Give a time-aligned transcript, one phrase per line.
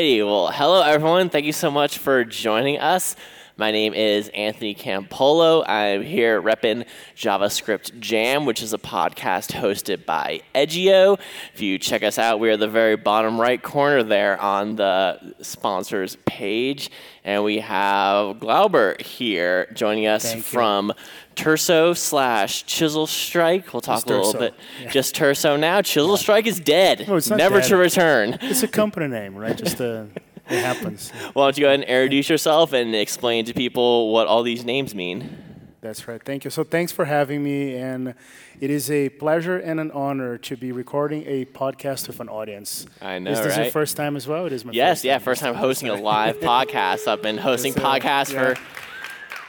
[0.00, 0.22] righty.
[0.22, 1.28] Well, hello, everyone.
[1.28, 3.16] Thank you so much for joining us.
[3.60, 5.62] My name is Anthony Campolo.
[5.68, 11.20] I'm here repping JavaScript Jam, which is a podcast hosted by Edgio.
[11.52, 15.34] If you check us out, we are the very bottom right corner there on the
[15.42, 16.90] sponsors page.
[17.22, 20.42] And we have Glauber here joining us Thank you.
[20.42, 20.92] from
[21.36, 23.74] Turso slash Chisel Strike.
[23.74, 24.38] We'll talk Just a little Turso.
[24.38, 24.54] bit.
[24.80, 24.88] Yeah.
[24.88, 25.82] Just Turso now.
[25.82, 27.06] Chisel Strike is dead.
[27.06, 27.68] No, it's not Never dead.
[27.68, 28.38] to return.
[28.40, 29.54] It's a company name, right?
[29.54, 30.04] Just uh,
[30.50, 31.10] it happens.
[31.32, 34.64] Why don't you go ahead and introduce yourself and explain to people what all these
[34.64, 35.36] names mean?
[35.82, 36.22] That's right.
[36.22, 36.50] Thank you.
[36.50, 38.14] So thanks for having me, and
[38.60, 42.84] it is a pleasure and an honor to be recording a podcast with an audience.
[43.00, 44.44] I know, Is this your first time as well?
[44.44, 45.22] It is my Yes, first yeah, time.
[45.22, 47.08] first time hosting a live podcast.
[47.08, 48.54] I've been hosting Yes, podcasts Yeah.
[48.54, 48.60] for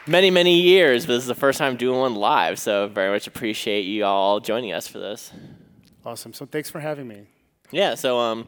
[0.10, 2.60] many, many years, but this is the first time doing one live.
[2.60, 5.34] So very much appreciate you all joining us for this.
[6.06, 6.32] Awesome.
[6.32, 7.24] So thanks for having me.
[7.72, 8.48] Yeah, so um,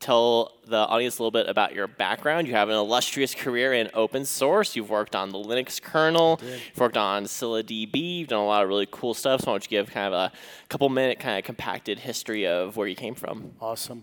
[0.00, 2.48] tell the audience a little bit about your background.
[2.48, 4.74] You have an illustrious career in open source.
[4.74, 6.40] You've worked on the Linux kernel.
[6.42, 8.18] You've worked on ScyllaDB.
[8.20, 9.42] You've done a lot of really cool stuff.
[9.42, 10.32] So why don't you give kind of a
[10.68, 13.52] couple minute kind of compacted history of where you came from?
[13.60, 14.02] Awesome.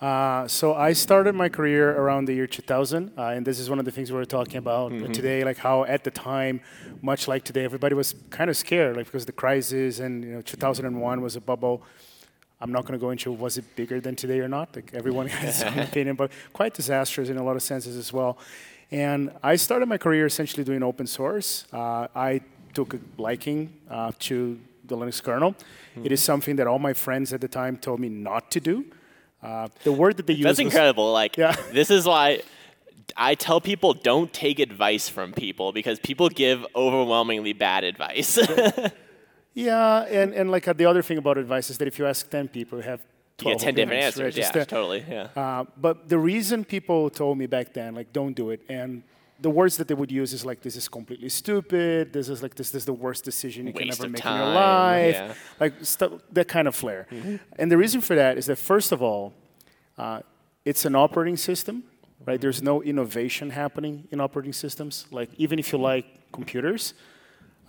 [0.00, 3.80] Uh, so I started my career around the year 2000, uh, and this is one
[3.80, 6.60] of the things we were talking about today, like how at the time,
[7.02, 10.40] much like today, everybody was kind of scared, like because the crisis and you know
[10.40, 11.82] 2001 was a bubble.
[12.60, 14.74] I'm not going to go into was it bigger than today or not.
[14.74, 18.38] Like everyone has own opinion, but quite disastrous in a lot of senses as well.
[18.90, 21.66] And I started my career essentially doing open source.
[21.72, 22.40] Uh, I
[22.72, 25.54] took a liking uh, to the Linux kernel.
[26.02, 28.86] It is something that all my friends at the time told me not to do.
[29.42, 31.12] Uh, the word that they use That's incredible.
[31.12, 31.54] Like, Yeah.
[31.72, 32.42] this is why
[33.16, 38.38] I tell people don't take advice from people because people give overwhelmingly bad advice.
[39.58, 42.30] Yeah, and, and like uh, the other thing about advice is that if you ask
[42.30, 43.00] 10 people, you have
[43.38, 44.06] 12 get 10 different right?
[44.06, 44.36] answers.
[44.36, 45.04] Yeah, Just, uh, totally.
[45.08, 45.28] Yeah.
[45.34, 49.02] Uh, but the reason people told me back then, like, don't do it, and
[49.40, 52.12] the words that they would use is like, this is completely stupid.
[52.12, 54.40] This is like, this, this is the worst decision you Waste can ever make time,
[54.40, 55.14] in your life.
[55.14, 55.34] yeah.
[55.60, 57.06] Like stuff, that kind of flair.
[57.10, 57.36] Mm-hmm.
[57.58, 59.32] And the reason for that is that first of all,
[59.96, 60.20] uh,
[60.64, 61.84] it's an operating system,
[62.26, 62.40] right?
[62.40, 65.06] There's no innovation happening in operating systems.
[65.12, 66.94] Like even if you like computers,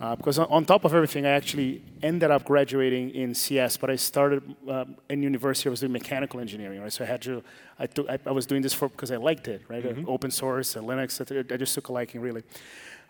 [0.00, 3.90] uh, because on, on top of everything, I actually ended up graduating in CS, but
[3.90, 5.68] I started um, in university.
[5.68, 6.92] I was doing mechanical engineering, right?
[6.92, 7.42] So I had to,
[7.78, 9.84] I, took, I, I was doing this for because I liked it, right?
[9.84, 11.20] Uh, Open source, uh, Linux.
[11.20, 12.42] I, I just took a liking, really.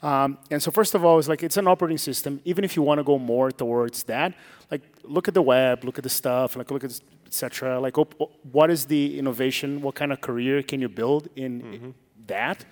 [0.03, 2.41] Um, and so first of all, it's like it's an operating system.
[2.45, 4.34] Even if you want to go more towards that,
[4.71, 7.78] like look at the web, look at the stuff, like look at etc.
[7.78, 9.81] Like op- op- what is the innovation?
[9.83, 11.95] What kind of career can you build in
[12.27, 12.65] that?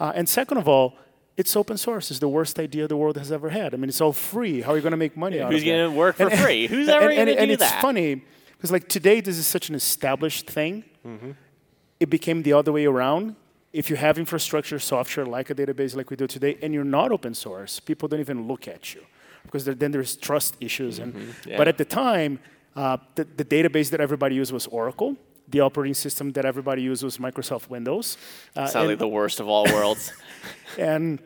[0.00, 0.96] Uh, and second of all,
[1.36, 2.10] it's open source.
[2.10, 3.74] It's the worst idea the world has ever had.
[3.74, 4.60] I mean, it's all free.
[4.60, 5.72] How are you going to make money out Who's of that?
[5.72, 6.66] going to work for free?
[6.66, 7.82] Who's ever and, going and, to and it's that?
[7.82, 8.22] funny
[8.52, 10.84] because like today this is such an established thing.
[11.06, 11.32] Mm-hmm.
[12.00, 13.36] It became the other way around.
[13.72, 17.10] If you have infrastructure software like a database like we do today, and you're not
[17.10, 19.02] open source, people don't even look at you
[19.42, 21.00] because then there's trust issues.
[21.00, 21.50] Mm-hmm.
[21.50, 21.56] yeah.
[21.56, 22.38] but at the time,
[22.76, 25.16] uh, the, the database that everybody used was Oracle.
[25.48, 28.16] The operating system that everybody used was Microsoft Windows.
[28.56, 30.12] Uh, Sounds like the worst of all worlds.
[30.78, 31.18] and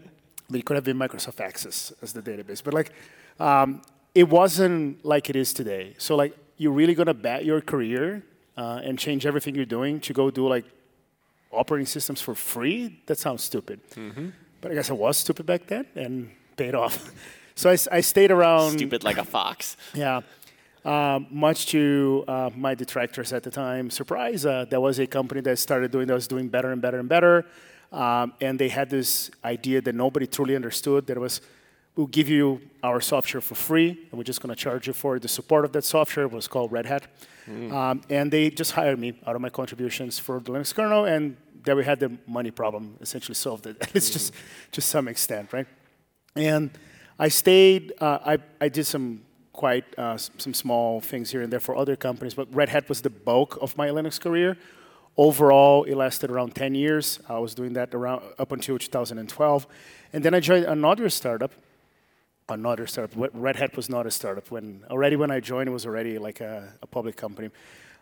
[0.52, 2.62] it could have been Microsoft Access as the database.
[2.62, 2.90] But like,
[3.38, 3.82] um,
[4.14, 5.94] it wasn't like it is today.
[5.98, 8.24] So like, you're really gonna bet your career
[8.56, 10.64] uh, and change everything you're doing to go do like
[11.52, 13.00] operating systems for free?
[13.06, 13.80] That sounds stupid.
[14.60, 17.10] But I guess I was stupid back then and paid off.
[17.54, 18.72] so I stayed around.
[18.72, 19.76] Stupid like a fox.
[19.94, 20.22] Yeah.
[20.88, 25.43] Um, much to uh, my detractors at the time, surprise, uh, there was a company
[25.43, 27.44] that started doing that was doing better and better and better.
[27.93, 31.43] Um, and they had this idea that nobody truly understood that it was,
[31.94, 35.19] we'll give you our software for free, and we're just going to charge you for
[35.19, 36.25] the support of that software.
[36.25, 37.06] It was called Red Hat.
[37.47, 41.37] Um, and they just hired me out of my contributions for the Linux kernel, and
[41.65, 44.32] there we had the money problem essentially solved it, at least just
[44.72, 45.66] to some extent, right?
[46.34, 46.71] And
[47.19, 49.21] I stayed, uh, I, I did some
[49.58, 53.02] quite uh, some small things here and there for other companies, but Red Hat was
[53.02, 54.56] the bulk of my Linux career.
[55.16, 57.18] Overall, it lasted around 10 years.
[57.28, 59.66] I was doing that around up until 2012.
[60.12, 61.50] And then I joined another startup.
[62.48, 63.30] Another startup.
[63.34, 64.48] Red Hat was not a startup.
[64.48, 67.50] When already when I joined, it was already like a, a public company,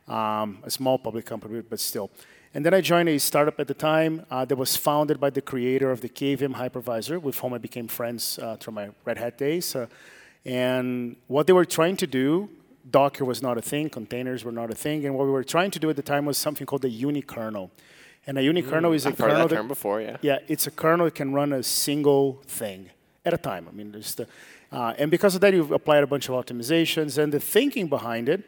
[0.09, 2.11] um, a small public company, but still.
[2.53, 5.41] And then I joined a startup at the time uh, that was founded by the
[5.41, 9.39] creator of the KVM hypervisor, with whom I became friends uh, through my Red Hat
[9.39, 9.75] days.
[9.75, 9.87] Uh,
[10.47, 12.49] and what they were trying to do,
[12.89, 15.73] Docker was not a thing, containers were not a thing, and what we were trying
[15.73, 17.71] to do at the time was something called the unikernel.
[18.29, 20.19] And a unikernel is a I've kernel of that term before, yeah.
[20.23, 22.91] yeah, it's a kernel that can run a single thing
[23.25, 23.67] at a time.
[23.69, 24.29] I mean, there's the,
[24.71, 28.29] uh, and because of that, you've applied a bunch of optimizations, and the thinking behind
[28.29, 28.45] it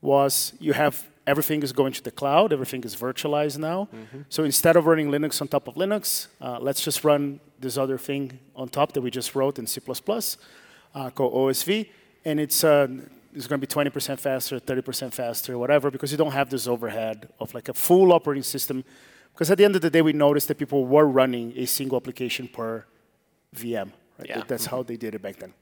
[0.00, 2.52] was you have everything is going to the cloud.
[2.52, 3.88] Everything is virtualized now.
[4.28, 7.98] So instead of running Linux on top of Linux, uh, let's just run this other
[7.98, 9.80] thing on top that we just wrote in C++,
[10.94, 11.88] uh, called OSV,
[12.24, 12.88] and it's uh,
[13.34, 17.28] it's going to be 20% faster, 30% faster, whatever, because you don't have this overhead
[17.38, 18.84] of like a full operating system.
[19.32, 21.96] Because at the end of the day, we noticed that people were running a single
[21.96, 22.84] application per
[23.54, 23.92] VM.
[24.18, 24.28] Right?
[24.28, 24.42] Yeah.
[24.48, 25.54] That's how they did it back then.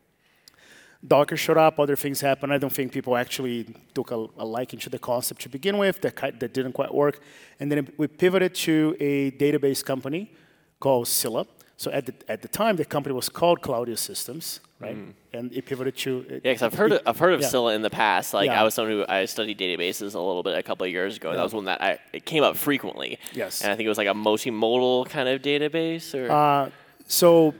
[1.06, 2.52] Docker showed up, other things happened.
[2.52, 6.00] I don't think people actually took a, a liking to the concept to begin with.
[6.00, 7.20] That, that didn't quite work.
[7.60, 10.32] And then we pivoted to a database company
[10.80, 11.46] called Scylla.
[11.78, 14.96] So at the, at the time, the company was called Cloudius Systems, right?
[15.34, 16.24] And it pivoted to.
[16.28, 17.48] Yeah, because I've heard of, I've heard of Yeah.
[17.48, 18.32] Scylla in the past.
[18.32, 18.60] Like Yeah.
[18.60, 21.28] I was someone who I studied databases a little bit a couple of years ago.
[21.30, 23.18] and That was one that I it came up frequently.
[23.34, 23.60] Yes.
[23.62, 26.70] And I think it was like a multimodal kind of database or Uh,
[27.06, 27.52] so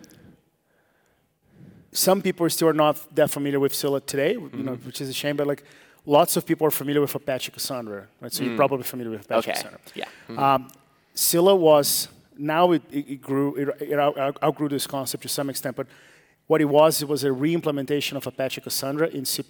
[1.92, 4.86] some people still are not that familiar with Scylla today, you know, Mm-hmm.
[4.86, 5.36] which is a shame.
[5.36, 5.62] But like,
[6.04, 8.32] lots of people are familiar with Apache Cassandra, right?
[8.32, 9.38] So you're probably familiar with Apache Mm.
[9.38, 9.52] okay.
[9.52, 9.80] Cassandra.
[9.94, 10.54] Yeah.
[10.54, 10.68] Um,
[11.14, 13.98] Scylla was now it, it, it grew it, it
[14.42, 15.86] outgrew this concept to some extent, but
[16.46, 19.42] what it was it was a re-implementation of Apache Cassandra in C++.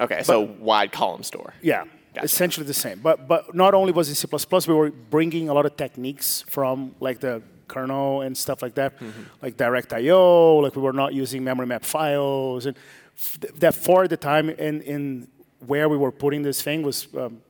[0.00, 0.22] Okay.
[0.22, 1.54] So wide column store.
[1.62, 1.84] Yeah,
[2.14, 2.24] Gotcha.
[2.24, 3.00] essentially the same.
[3.00, 4.26] But but not only was it C++,
[4.68, 8.98] we were bringing a lot of techniques from like the kernel and stuff like that,
[9.00, 9.22] Mm-hmm.
[9.42, 10.56] like direct I/O.
[10.62, 12.76] Like we were not using memory map files, and
[13.16, 15.28] f- that for the time in in
[15.66, 17.40] where we were putting this thing was um,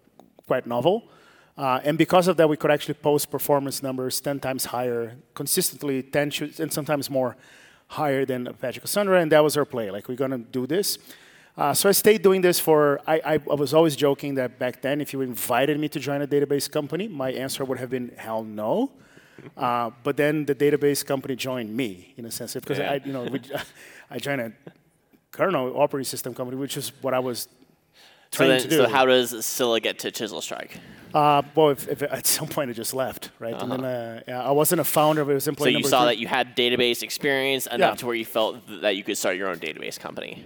[0.47, 1.03] quite novel.
[1.57, 6.03] Uh, and because of that, we could actually post performance numbers 10 times higher, consistently
[6.03, 7.37] 10 to, and sometimes more
[7.89, 9.91] higher than Apache Cassandra, and that was our play.
[9.91, 10.99] Like, we're gonna do this.
[11.57, 14.83] Uh, so I stayed doing this for, I, I, I was always joking that back
[14.83, 18.13] then, if you invited me to join a database company, my answer would have been
[18.17, 18.93] hell no.
[19.57, 22.93] Uh, but then the database company joined me, in a sense, because Yeah.
[22.93, 23.41] I, you know, we,
[24.11, 24.53] I joined a
[25.31, 27.47] kernel operating system company, which is what I was
[28.37, 28.77] So then, to do.
[28.77, 30.79] so how does Scylla get to Chisel Strike?
[31.15, 33.55] Uh, well, if, if at some point it just left, right?
[33.61, 35.73] And then uh, yeah, I wasn't a founder, but it was employee.
[35.73, 36.15] So you saw three.
[36.15, 37.95] that you had database experience enough Yeah.
[37.97, 40.45] to where you felt th- that you could start your own database company.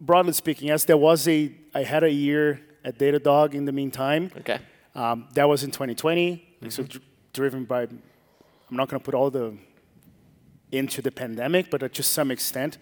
[0.00, 1.52] Broadly speaking, yes, there was a.
[1.74, 4.32] I had a year at Datadog in the meantime.
[4.38, 4.58] Okay.
[4.96, 6.36] Um, that was in 2020.
[6.36, 6.68] Mm-hmm.
[6.70, 8.00] So dr- driven by, I'm
[8.70, 9.56] not going to put all the
[10.72, 12.78] into the pandemic, but uh, to some extent,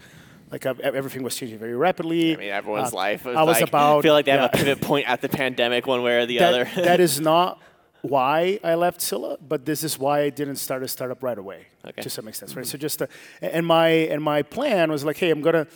[0.50, 2.34] like uh, everything was changing very rapidly.
[2.34, 3.24] I mean, everyone's Uh, life.
[3.24, 4.02] Was I was like, about.
[4.02, 6.48] feel like they have a pivot point at the pandemic, one way or the that,
[6.54, 6.70] other.
[6.82, 7.60] that is not
[8.02, 11.66] why I left Scylla, but this is why I didn't start a startup right away.
[11.86, 12.02] Okay.
[12.02, 12.66] To some extent, right?
[12.66, 13.06] So just uh,
[13.42, 15.66] and my and my plan was like, hey, I'm gonna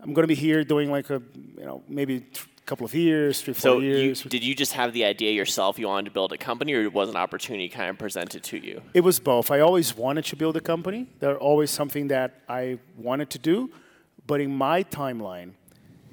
[0.00, 1.20] I'm gonna be here doing like a
[1.58, 4.22] you know maybe a couple of years, three four so you, years.
[4.22, 7.08] did you just have the idea yourself you wanted to build a company, or was
[7.10, 8.80] an opportunity kind of presented to you?
[8.94, 9.50] It was both.
[9.50, 11.06] I always wanted to build a company.
[11.20, 13.70] They're always something that I wanted to do,
[14.26, 15.52] but in my timeline,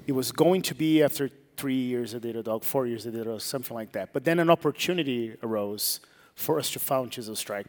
[0.07, 3.75] it was going to be after three years at Datadog, four years at Datadog, something
[3.75, 4.13] like that.
[4.13, 5.99] But then an opportunity arose
[6.35, 7.67] for us to found Chisel Strike.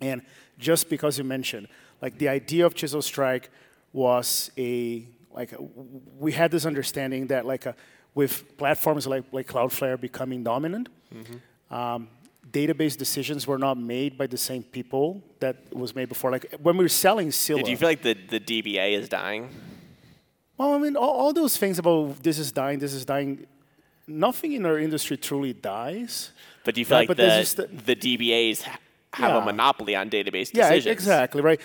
[0.00, 0.22] And
[0.58, 1.68] just because you mentioned,
[2.00, 3.50] like the idea of Chisel Strike
[3.92, 5.54] was a like
[6.18, 7.74] we had this understanding that like a,
[8.14, 10.88] with platforms like like Cloudflare becoming dominant,
[11.70, 12.08] um,
[12.52, 16.30] database decisions were not made by the same people that was made before.
[16.30, 17.62] Like when we were selling Scylla.
[17.62, 19.48] Did you feel like the, the DBA is dying?
[20.58, 23.46] Well, I mean, all, all those things about this is dying, this is dying.
[24.06, 26.30] Nothing in our industry truly dies.
[26.64, 28.78] But do you feel Right, like the, just the DBAs have
[29.18, 29.42] Yeah.
[29.42, 30.86] a monopoly on database Yeah, decisions?
[30.92, 31.60] exactly, right.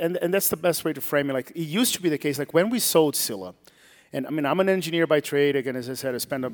[0.00, 1.32] And, and that's the best way to frame it.
[1.34, 3.54] Like, it used to be the case, like when we sold Scylla,
[4.12, 5.54] and I mean, I'm an engineer by trade.
[5.56, 6.52] Again, as I said, I spent a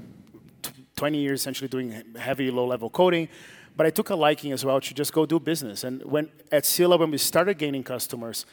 [0.97, 3.29] 20 years essentially doing heavy low-level coding,
[3.77, 5.85] but I took a liking as well to just go do business.
[5.85, 8.47] And when at Scylla, when we started gaining customers,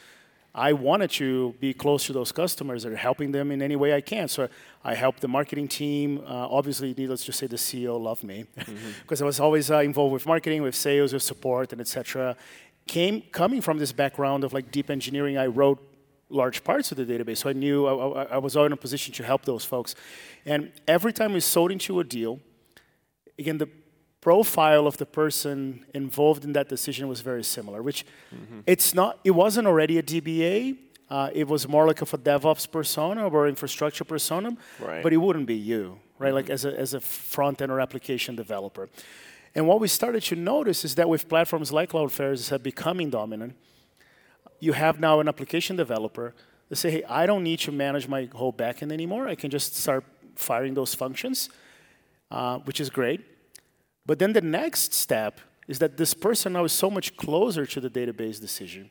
[0.54, 4.02] I wanted to be close to those customers and helping them in any way I
[4.02, 4.28] can.
[4.28, 4.48] So
[4.84, 6.18] I helped the marketing team.
[6.18, 8.44] Uh, obviously, needless to say, the CEO loved me
[9.02, 12.36] because I was always uh, involved with marketing, with sales, with support, and etc.
[12.86, 15.78] Came coming from this background of like deep engineering, I wrote
[16.32, 18.76] large parts of the database, so I knew I, I, I was all in a
[18.76, 19.94] position to help those folks.
[20.46, 22.40] And every time we sold into a deal,
[23.38, 23.68] again, the
[24.20, 28.04] profile of the person involved in that decision was very similar, which
[28.66, 30.76] it's not, it wasn't already a DBA.
[31.10, 35.02] Uh, it was more like of a DevOps persona or infrastructure persona, Right.
[35.02, 36.32] but it wouldn't be you, right?
[36.32, 38.88] Like as a, as a front end or application developer.
[39.54, 43.54] And what we started to notice is that with platforms like Cloudflare is becoming dominant,
[44.62, 46.34] you have now an application developer
[46.68, 49.26] that say, hey, I don't need to manage my whole backend anymore.
[49.26, 50.04] I can just start
[50.36, 51.48] firing those functions,
[52.30, 53.20] uh, which is great.
[54.06, 57.80] But then the next step is that this person now is so much closer to
[57.80, 58.88] the database decision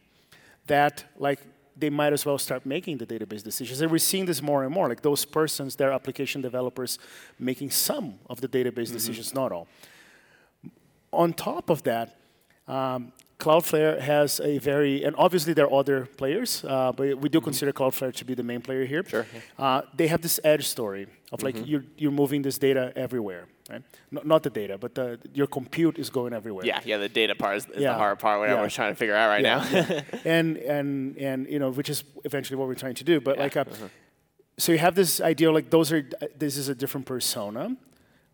[0.67, 1.39] that like
[1.77, 3.79] they might as well start making the database decisions.
[3.79, 6.99] And we're seeing this more and more, like those persons, they're application developers
[7.39, 9.69] making some of the database decisions, not all.
[11.13, 12.17] On top of that,
[12.67, 17.41] um, Cloudflare has a very, and obviously there are other players, uh, but we do
[17.41, 19.03] consider Cloudflare to be the main player here.
[19.07, 19.25] Sure,
[19.57, 23.81] Uh, they have this edge story of like you're, you're moving this data everywhere, right?
[24.11, 26.65] Not, not the data, but the, your compute is going everywhere.
[26.65, 26.97] Yeah, yeah.
[26.99, 27.93] The data part is, is Yeah.
[27.93, 28.39] the hard part.
[28.39, 28.51] What Yeah.
[28.53, 29.59] everyone's trying to figure out right now.
[30.37, 33.19] and and and you know, which is eventually what we're trying to do.
[33.21, 33.87] But like, uh, uh-huh.
[34.57, 36.03] so you have this idea like those are
[36.37, 37.63] this is a different persona,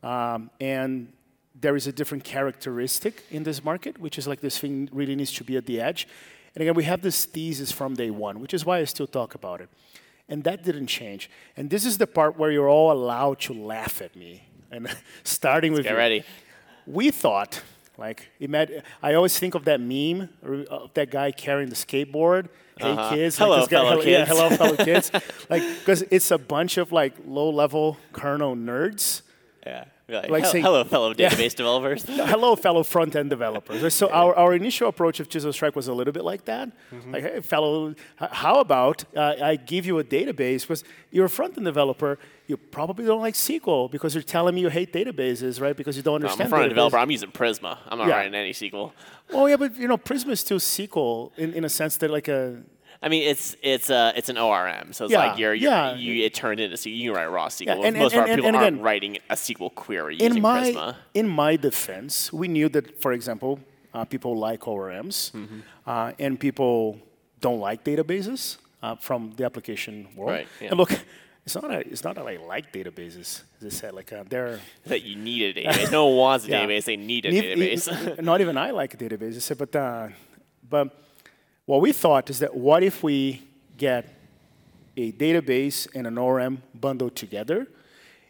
[0.04, 1.14] um, and
[1.60, 5.32] there is a different characteristic in this market, which is like this thing really needs
[5.34, 6.08] to be at the edge.
[6.56, 9.36] And again, we have this thesis from day one, which is why I still talk
[9.36, 9.70] about it.
[10.30, 11.30] And that didn't change.
[11.56, 14.44] And this is the part where you're all allowed to laugh at me.
[14.72, 14.88] And
[15.24, 16.24] starting with Get you ready.
[16.86, 17.62] we thought,
[17.98, 22.50] like, imagine, I always think of that meme of that guy carrying the skateboard.
[22.78, 23.10] Hey Uh-huh.
[23.16, 24.30] kids, Hello, like guy, fellow hello, yeah, kids.
[24.38, 25.12] hello fellow kids.
[25.50, 29.22] like, because it's a bunch of like low-level kernel nerds.
[29.66, 29.86] Yeah.
[30.10, 31.30] Like, Like "Hel- saying- hello, fellow Yeah.
[31.30, 32.04] database developers.
[32.08, 33.94] hello, fellow front-end developers.
[33.94, 36.70] So our, our initial approach of Chisel Strike was a little bit like that.
[36.94, 37.12] Mm-hmm.
[37.14, 41.66] Like, hey, fellow, how about uh, I give you a database because you're a front-end
[41.66, 42.18] developer.
[42.48, 45.76] You probably don't like SQL because you're telling me you hate databases, right?
[45.76, 46.44] Because you don't understand.
[46.44, 46.98] I'm a front end developer.
[46.98, 47.78] I'm using Prisma.
[47.90, 48.16] I'm not Yeah.
[48.16, 48.94] writing any SQL.
[49.34, 52.30] Oh yeah, but you know, Prisma is still SQL in, in a sense that like
[52.30, 52.62] a
[53.02, 55.96] I mean, it's it's uh it's an ORM, so it's Yeah, like you're, you're yeah.
[55.96, 56.96] you it turned into SQL.
[56.98, 57.66] You can write raw SQL.
[57.68, 60.24] Yeah, and- Most and- of our and- people aren't again, writing a SQL query in
[60.28, 60.96] using my Prisma.
[61.14, 63.60] in my defense, we knew that, for example,
[63.94, 65.60] uh, people like ORMs, Mm-hmm.
[65.86, 66.98] uh, and people
[67.40, 70.32] don't like databases uh, from the application world.
[70.32, 70.48] Right.
[70.62, 70.92] And look,
[71.46, 73.44] it's not a, it's not that I like databases.
[73.60, 75.92] As I said, like uh, they're That you need a database.
[75.92, 76.66] no one wants a Yeah.
[76.66, 76.86] database.
[76.86, 78.20] They need a database.
[78.20, 79.36] e- not even I like databases.
[79.38, 80.08] I said, but uh,
[80.68, 80.88] but
[81.68, 83.44] what we thought is that what if we
[83.78, 84.08] get
[84.96, 87.68] a database and an ORM bundled together,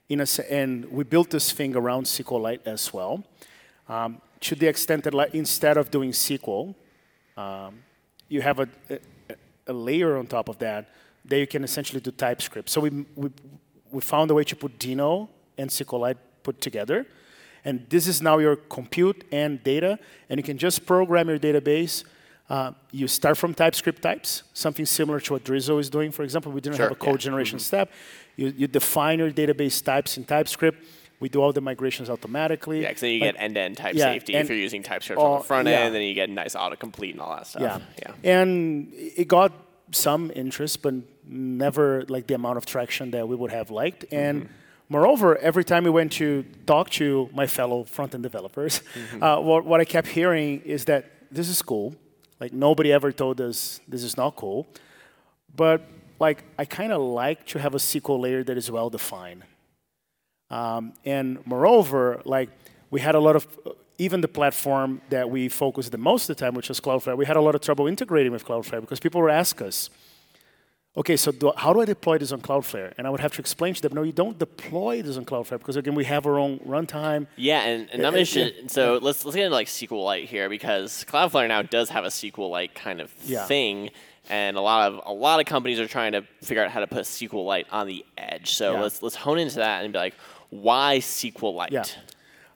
[0.09, 3.23] a, and we built this thing around SQLite as well,
[3.87, 6.73] um, to the extent that like, instead of doing SQL,
[7.37, 7.75] um,
[8.27, 8.99] you have a, a,
[9.67, 10.89] a layer on top of that
[11.23, 12.69] that you can essentially do TypeScript.
[12.69, 13.29] So we, we,
[13.91, 17.05] we found a way to put Deno and SQLite put together.
[17.63, 22.03] And this is now your compute and data, and you can just program your database.
[22.49, 26.11] Uh, you start from TypeScript types, something similar to what Drizzle is doing.
[26.13, 27.11] For example, we didn't Sure, have a code yeah.
[27.13, 27.19] Mm-hmm.
[27.19, 27.91] generation step.
[28.37, 30.83] You, you define your database types in TypeScript.
[31.19, 32.81] We do all the migrations automatically.
[32.83, 35.39] yeah, because then you get end-to-end type yeah, safety if you're using TypeScript Oh, on
[35.39, 35.79] the front yeah.
[35.79, 35.95] end.
[35.95, 37.61] Then you get nice autocomplete and all that stuff.
[37.63, 37.79] Yeah.
[38.23, 38.31] yeah.
[38.41, 39.51] And it got
[39.91, 40.93] some interest, but
[41.25, 44.05] never like the amount of traction that we would have liked.
[44.11, 44.47] And
[44.89, 48.81] moreover, every time we went to talk to my fellow front-end developers,
[49.21, 51.95] uh, what, what I kept hearing is that this is cool.
[52.39, 54.67] Like nobody ever told us this is not cool.
[55.55, 55.81] But
[56.19, 59.43] like I kind of like to have a SQL layer that is well defined.
[60.49, 62.49] Um, and moreover, like
[62.89, 63.47] we had a lot of,
[63.97, 67.25] even the platform that we focused the most of the time, which was Cloudflare, we
[67.25, 69.89] had a lot of trouble integrating with Cloudflare because people were asking us,
[70.97, 72.93] okay, so do, how do I deploy this on Cloudflare?
[72.97, 75.59] And I would have to explain to them, no, you don't deploy this on Cloudflare
[75.59, 77.27] because again, we have our own runtime.
[77.35, 78.71] Yeah, and, and I'm Uh, interested.
[78.71, 82.73] So let's let's get into like SQLite here because Cloudflare now does have a SQLite
[82.73, 83.45] kind of Yeah.
[83.45, 83.91] thing,
[84.29, 86.87] and a lot of a lot of companies are trying to figure out how to
[86.87, 88.53] put SQLite on the edge.
[88.55, 88.81] So Yeah.
[88.81, 90.15] let's let's hone into that and be like,
[90.49, 91.71] why SQLite?
[91.71, 91.83] Yeah.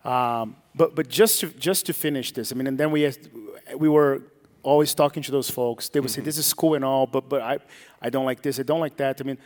[0.04, 3.30] Um, but but just to just to finish this, I mean, and then we asked-
[3.78, 4.24] we were
[4.64, 5.90] always talking to those folks.
[5.90, 6.22] They would Mm-hmm.
[6.22, 7.60] say, "This is cool and all, but but I
[8.02, 8.60] I don't like this.
[8.60, 9.38] I don't like that." I mean.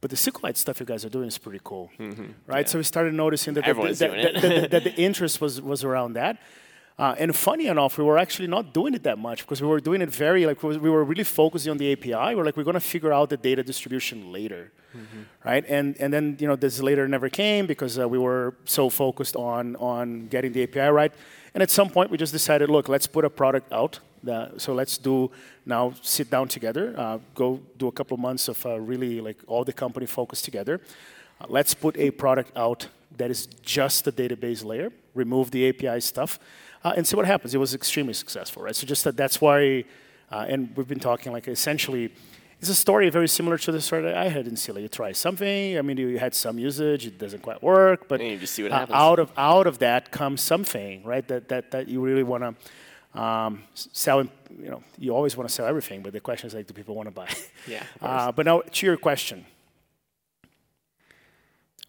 [0.00, 1.88] But the SQLite stuff you guys are doing is pretty cool,
[2.48, 2.68] right?
[2.68, 3.92] So we started noticing that the, Mm-hmm.
[4.00, 6.38] That, that- that- that the interest was was around that.
[6.98, 9.80] Uh, and funny enough, we were actually not doing it that much because we were
[9.80, 12.34] doing it very like we were really focusing on the API.
[12.34, 14.72] We're like we're going to figure out the data distribution later,
[15.44, 15.64] right?
[15.68, 19.36] And and then you know this later never came because uh, we were so focused
[19.36, 21.12] on on getting the API right.
[21.54, 24.00] And at some point, we just decided, look, let's put a product out.
[24.24, 25.30] That, so let's do
[25.66, 29.38] now sit down together, uh, go do a couple of months of uh, really like
[29.46, 30.80] all the company focus together.
[31.40, 32.88] Uh, let's put a product out
[33.18, 36.38] that is just the database layer, remove the API stuff,
[36.84, 37.54] uh, and see what happens.
[37.54, 38.74] It was extremely successful, right?
[38.74, 39.84] So just that that's why,
[40.30, 42.12] uh, and we've been talking like essentially,
[42.60, 44.80] it's a story very similar to the story that I had in Scylla.
[44.80, 48.38] You try something, I mean, you had some usage, it doesn't quite work, but you
[48.38, 48.94] just see what uh, happens.
[48.94, 51.26] out of out of that comes something, right?
[51.26, 52.54] That that that you really want to.
[53.14, 56.54] Um, s- sell, you know, you always want to sell everything, but the question is
[56.54, 57.28] like, do people want to buy?
[57.68, 57.84] Yeah.
[58.00, 59.44] Uh, but now to your question,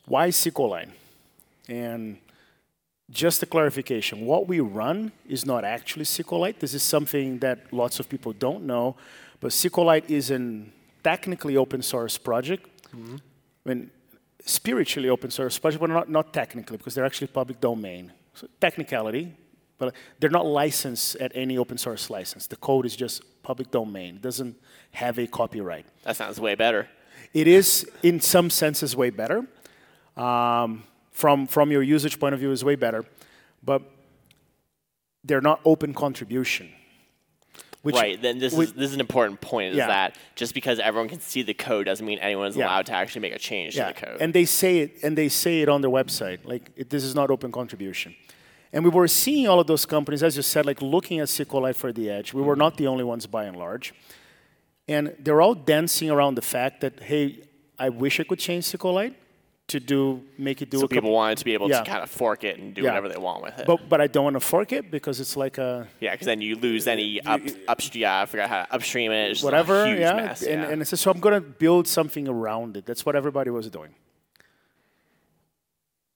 [0.06, 0.90] why SQLite?
[1.70, 2.18] And
[3.10, 4.26] just a clarification.
[4.26, 6.60] What we run is not actually SQLite.
[6.60, 8.96] This is something that lots of people don't know.
[9.40, 10.64] But SQLite is a
[11.04, 12.68] technically open source project.
[12.96, 13.16] Mm-hmm.
[13.66, 13.92] I mean,
[14.46, 18.12] spiritually open source project, but not, not technically, because they're actually public domain.
[18.34, 19.34] So technicality,
[19.78, 22.48] but they're not licensed at any open source license.
[22.48, 24.16] The code is just public domain.
[24.16, 24.56] It doesn't
[24.92, 25.86] have a copyright.
[26.04, 26.88] That sounds way better.
[27.34, 29.46] It is, in some senses, way better.
[30.16, 33.06] Um, from, from your usage point of view, is way better.
[33.64, 33.82] But
[35.24, 36.70] they're not open contribution.
[37.82, 38.22] Which, right.
[38.22, 39.72] Then this which, is this is an important point.
[39.72, 39.88] Is yeah.
[39.88, 42.66] that just because everyone can see the code doesn't mean anyone is yeah.
[42.66, 43.92] allowed to actually make a change yeah.
[43.92, 44.22] to the code.
[44.22, 46.40] And they say it, and they say it on their website.
[46.46, 48.16] Like it, this is not open contribution.
[48.74, 51.76] And we were seeing all of those companies, as you said, like looking at SQLite
[51.76, 52.34] for the edge.
[52.34, 53.94] We were not the only ones by and large.
[54.88, 57.44] And they're all dancing around the fact that, hey,
[57.78, 59.14] I wish I could change SQLite
[59.68, 60.80] to do make it do.
[60.80, 61.84] So people wanted to be able yeah.
[61.84, 62.90] to kind of fork it and do yeah.
[62.90, 63.66] whatever they want with it.
[63.66, 65.88] But but I don't want to fork it because it's like a.
[66.00, 68.02] Yeah, because then you lose any up upstream.
[68.02, 69.32] Yeah, I forgot how to upstream it.
[69.32, 69.96] It's whatever.
[69.96, 70.14] yeah.
[70.14, 70.70] Mess, and, yeah.
[70.70, 72.86] and so I'm gonna build something around it.
[72.86, 73.96] That's what everybody was doing.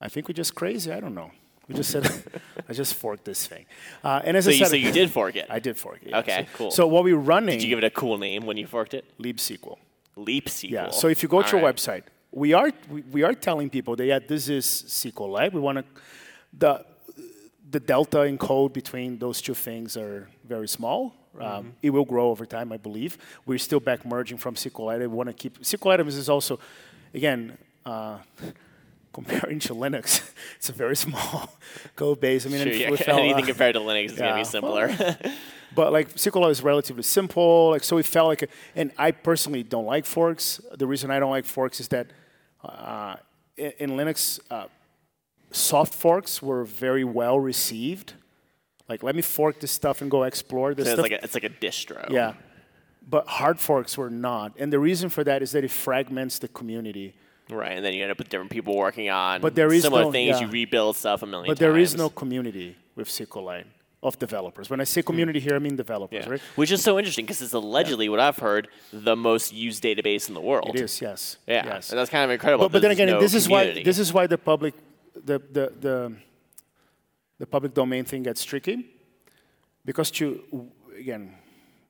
[0.01, 0.91] I think we're just crazy.
[0.91, 1.31] I don't know.
[1.67, 2.09] We just said,
[2.69, 3.65] I just forked this thing.
[4.03, 5.47] Uh, and as so I said, you, so you did fork it.
[5.49, 6.09] I did fork it.
[6.09, 6.19] Yeah.
[6.19, 6.71] Okay, so, cool.
[6.71, 7.57] So what we're running.
[7.57, 9.05] Did you give it a cool name when you forked it?
[9.19, 9.77] libSQL.
[10.15, 10.69] Leap SQL.
[10.71, 10.89] Yeah.
[10.89, 11.75] So if you go to All our right.
[11.75, 15.53] website, we are we, we, are telling people that yeah, this is SQLite.
[15.53, 15.85] We want to
[16.57, 16.85] the
[17.69, 21.13] the delta in code between those two things are very small.
[21.39, 21.69] Um, mm-hmm.
[21.83, 23.17] It will grow over time, I believe.
[23.45, 24.99] We're still back merging from SQLite.
[24.99, 26.59] We want to keep SQLite is also,
[27.13, 27.57] again.
[27.85, 28.17] Uh,
[29.17, 31.49] comparing to Linux, it's a very small
[31.95, 32.45] code base.
[32.45, 32.91] I mean, sure, yeah.
[32.91, 34.19] without, anything uh, compared to Linux is yeah.
[34.19, 35.17] going to be simpler.
[35.73, 37.71] but like SQL is relatively simple.
[37.71, 40.61] Like so, it felt like, a, and I personally don't like forks.
[40.71, 42.07] The reason I don't like forks is that
[42.63, 43.15] uh,
[43.57, 44.67] in, in, Linux, uh,
[45.49, 48.13] soft forks were very well received.
[48.87, 51.33] Like, let me fork this stuff and go explore this so it's Like a, it's
[51.33, 52.07] like a distro.
[52.11, 52.33] Yeah.
[53.09, 54.53] But hard forks were not.
[54.59, 57.15] And the reason for that is that it fragments the community.
[57.49, 60.03] Right, and then you end up with different people working on but there is similar
[60.03, 60.39] no, things.
[60.39, 60.45] Yeah.
[60.45, 61.59] You rebuild stuff a million but times.
[61.59, 63.65] But there is no community with SQLite
[64.03, 64.69] of developers.
[64.69, 65.07] When I say hmm.
[65.07, 66.31] community here, I mean developers, yeah.
[66.31, 66.41] right?
[66.55, 68.11] Which is so interesting because it's allegedly yeah.
[68.11, 70.75] what I've heard the most used database in the world.
[70.75, 71.37] It is, yes.
[71.47, 71.89] Yeah, yes.
[71.89, 72.65] and that's kind of incredible.
[72.65, 73.79] But, but then again, no this is community.
[73.79, 74.73] why this is why the public,
[75.13, 76.13] the the the,
[77.39, 78.85] the public domain thing gets tricky,
[79.85, 80.43] because to
[80.97, 81.35] again.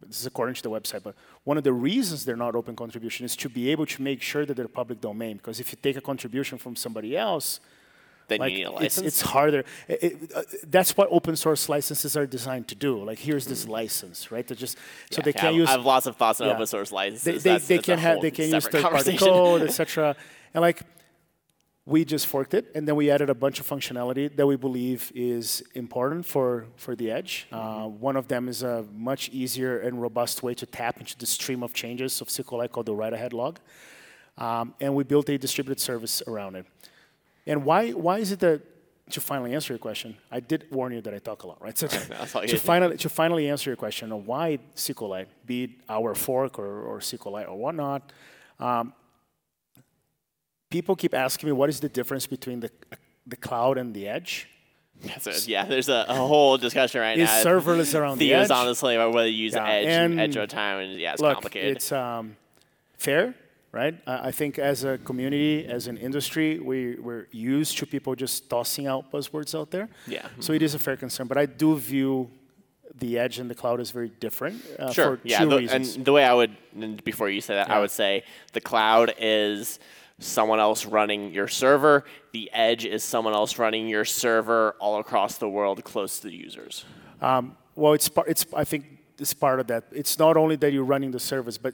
[0.06, 3.26] This is according to the website, but one of the reasons they're not open contribution
[3.26, 5.38] is to be able to make sure that they're public domain.
[5.38, 7.60] Because if you take a contribution from somebody else,
[8.28, 8.98] then like, you need a license.
[8.98, 9.64] It's, it's harder.
[9.88, 13.04] It, it, uh, that's what open source licenses are designed to do.
[13.04, 13.70] Like here's this mm.
[13.70, 14.48] license, right?
[14.48, 14.78] To just
[15.10, 15.70] so yeah, they can't use.
[15.70, 16.54] I have lots of thoughts on yeah.
[16.54, 17.24] open source licenses.
[17.24, 20.16] They, they, that's, they can have they can use third party code, etc.
[20.54, 20.82] And like
[21.88, 25.10] we just forked it, and then we added a bunch of functionality that we believe
[25.16, 27.48] is important for for the edge.
[27.50, 27.82] Uh, mm-hmm.
[27.82, 31.26] Uh, one of them is a much easier and robust way to tap into the
[31.26, 33.60] stream of changes of SQLite called the write ahead log.
[34.38, 36.66] Um, and we built a distributed service around it.
[37.48, 38.62] And why, why is it that,
[39.12, 41.78] to finally answer your question, I did warn you that I talk a lot, right?
[41.78, 46.14] So to, to finally, to finally answer your question of why SQLite, be it our
[46.14, 48.12] fork or, or SQLite or whatnot,
[48.60, 48.94] um,
[50.70, 52.72] people keep asking me what is the difference between the,
[53.26, 54.50] the cloud and the edge.
[55.20, 57.38] So, yeah, there's a, a, whole discussion right is now.
[57.38, 58.50] Is serverless around the edge?
[58.50, 59.68] honestly about whether you use yeah.
[59.68, 61.78] edge and, and edge over time, and yeah, it's look, complicated.
[61.78, 62.36] It's um,
[62.98, 63.36] fair
[63.72, 63.96] right?
[64.08, 68.88] I think as a community, as an industry, we, we're used to people just tossing
[68.88, 69.90] out buzzwords out there.
[70.08, 70.28] Yeah.
[70.40, 72.32] So it is a fair concern, but I do view
[72.96, 74.64] the edge and the cloud as very different.
[74.80, 75.20] Uh, sure.
[75.24, 75.46] yeah.
[75.46, 76.56] The, and the way I would,
[77.04, 77.78] before you say that, yeah.
[77.78, 79.80] I would say the cloud is
[80.20, 82.04] someone else running your server.
[82.32, 86.36] The edge is someone else running your server all across the world, close to the
[86.36, 86.86] users.
[87.22, 88.10] Um, well, it's.
[88.28, 88.86] It's I think
[89.20, 89.86] it's part of that.
[89.92, 91.74] It's not only that you're running the service, but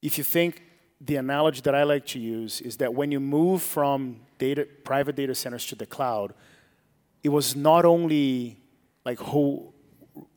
[0.00, 0.62] if you think
[1.00, 5.16] the analogy that I like to use is that when you move from data, private
[5.16, 6.32] data centers to the cloud,
[7.22, 8.58] it was not only
[9.04, 9.72] like who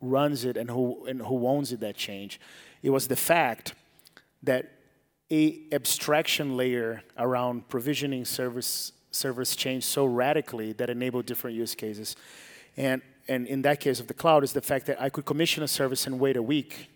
[0.02, 2.40] runs it and who, and who owns it that change.
[2.82, 3.74] It was the fact
[4.44, 4.72] that
[5.32, 12.16] a abstraction layer around provisioning service service changed so radically that enabled different use cases.
[12.78, 15.64] And, and in that case of the cloud is the fact that I could commission
[15.64, 16.90] a service and wait a week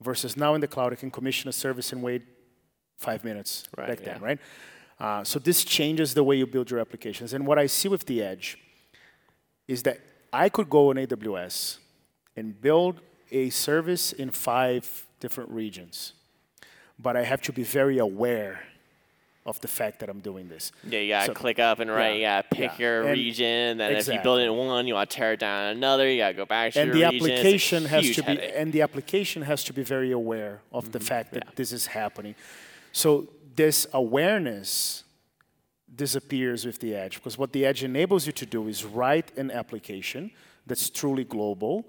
[0.00, 2.22] versus now in the cloud I can commission a service and wait
[2.96, 4.12] five minutes right, back yeah.
[4.12, 4.38] then, right?
[5.00, 7.32] Uh, so this changes the way you build your applications.
[7.32, 8.58] And what I see with the edge
[9.66, 9.98] is that
[10.32, 11.78] I could go on AWS
[12.36, 16.12] and build a service in five different regions,
[17.02, 18.60] but I have to be very aware
[19.44, 20.70] of the fact that I'm doing this.
[20.88, 22.20] Yeah, you gotta So- click up and right.
[22.20, 22.84] yeah, You gotta pick yeah.
[22.86, 23.78] your And- region.
[23.78, 26.08] Then if you build it in one, you want to tear it down in another.
[26.08, 27.30] You gotta go back to and your the region.
[27.32, 28.52] Application has to be headache.
[28.54, 30.92] and the application has to be very aware of Mm-hmm.
[30.92, 32.36] the fact that this is happening
[32.92, 35.02] so this awareness
[35.94, 39.50] disappears with the edge because what the edge enables you to do is write an
[39.50, 40.30] application
[40.66, 41.84] that's truly global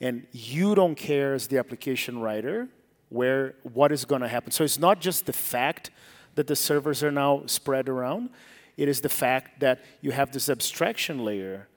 [0.00, 2.68] and you don't care as the application writer
[3.08, 5.90] where what is going to happen so it's not just the fact
[6.34, 8.30] that the servers are now spread around
[8.76, 11.68] it is the fact that you have this abstraction layer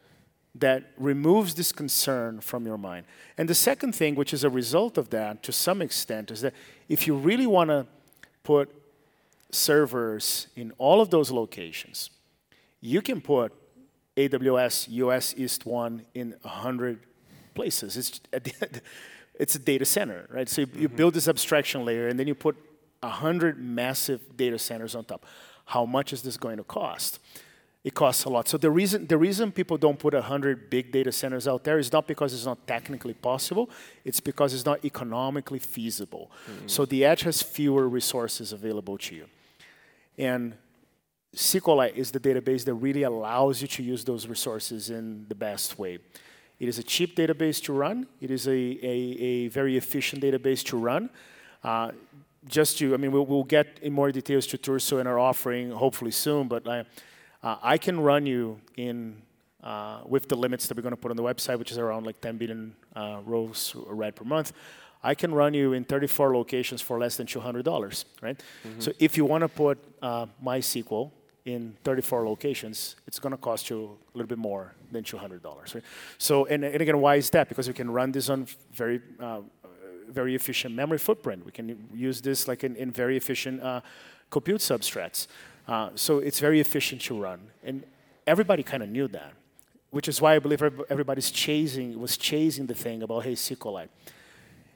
[0.56, 3.06] that removes this concern from your mind.
[3.38, 6.54] And the second thing, which is a result of that to some extent, is that
[6.88, 7.86] if you really want to
[8.44, 8.70] put
[9.52, 12.10] servers in all of those locations,
[12.82, 13.54] you can put
[14.18, 17.00] AWS US East 1 in 100
[17.54, 17.96] places.
[17.96, 18.20] It's,
[19.40, 20.48] it's a data center, right?
[20.48, 20.98] So you, you mm-hmm.
[20.98, 22.58] build this abstraction layer and then you put
[23.00, 25.26] 100 massive data centers on top.
[25.66, 27.20] How much is this going to cost?
[27.82, 28.50] It costs a lot.
[28.50, 31.94] So the reason the reason people don't put 100 big data centers out there is
[31.94, 33.70] not because it's not technically possible,
[34.04, 36.30] it's because it's not economically feasible.
[36.30, 36.68] Mm-hmm.
[36.68, 39.26] So the edge has fewer resources available to you.
[40.18, 40.56] And
[41.34, 45.80] SQLite is the database that really allows you to use those resources in the best
[45.80, 46.00] way.
[46.60, 48.08] It is a cheap database to run.
[48.20, 51.10] It is a, a, a very efficient database to run.
[51.64, 51.92] Uh,
[52.48, 55.72] just to, I mean, we'll, we'll get in more details to Turso and our offering
[55.72, 56.86] hopefully soon, but I,
[57.44, 59.22] uh, I can run you in
[59.64, 62.06] uh, with the limits that we're going to put on the website, which is around
[62.06, 64.54] like 10 billion uh, rows read per month.
[65.04, 68.42] I can run you in 34 locations for less than $200, right?
[68.80, 71.12] So if you want to put uh, MySQL
[71.46, 75.84] in 34 locations, it's going to cost you a little bit more than $200, right?
[76.18, 77.50] So, and, and again, why is that?
[77.50, 79.42] Because we can run this on very, uh,
[80.08, 81.46] very efficient memory footprint.
[81.46, 83.82] We can use this like in, in very efficient uh,
[84.30, 85.28] compute substrates.
[85.68, 87.84] Uh, so it's very efficient to run, and
[88.26, 89.34] everybody kind of knew that,
[89.92, 93.90] which is why I believe everyb- everybody's chasing was chasing the thing about hey SQLite.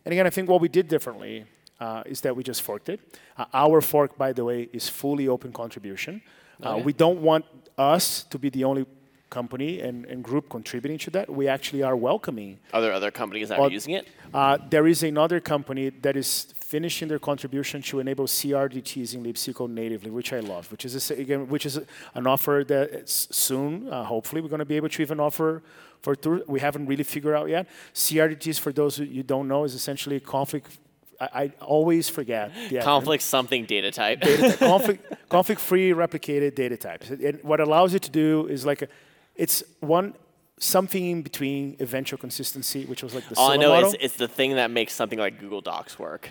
[0.06, 1.46] And again, I think what we did differently
[1.80, 3.00] uh, is that we just forked it.
[3.38, 6.22] Uh, our fork, by the way, is fully open contribution.
[6.62, 6.84] Uh, Okay.
[6.84, 7.46] We don't want
[7.78, 8.86] us to be the only
[9.30, 11.28] company and, and group contributing to that.
[11.28, 14.08] We actually are welcoming Are there other companies that Well, are using it?
[14.34, 19.68] uh, there is another company that is finishing their contribution to enable CRDTs in libsql
[19.70, 20.72] natively, which I love.
[20.72, 21.80] Which is a, again, which is
[22.14, 25.62] an offer that soon, uh, hopefully, we're going to be able to even offer
[26.02, 26.16] for.
[26.48, 27.68] We haven't really figured out yet.
[27.94, 30.78] CRDTs, for those who you don't know, is essentially conflict.
[31.20, 34.22] I, I always forget the acronym Conflict something data type.
[34.22, 37.10] data type, conflict, conflict-free replicated data types.
[37.10, 38.88] And what allows you to do is like, a,
[39.36, 40.14] it's one
[40.60, 43.90] something in between eventual consistency, which was like the All I know model.
[43.90, 46.30] is it's the thing that makes something like Google Docs work.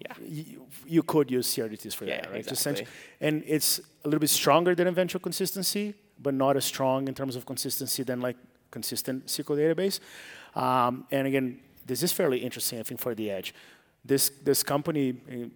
[0.00, 0.12] Yeah.
[0.22, 2.46] you, you could use CRDTs for Yeah, that, right?
[2.46, 2.86] Exactly.
[3.20, 7.34] and it's a little bit stronger than eventual consistency, but not as strong in terms
[7.34, 8.36] of consistency than like
[8.70, 9.98] consistent SQL database.
[10.54, 13.54] Um, and again, this is fairly interesting, I think, for the edge.
[14.08, 15.46] This this company eh,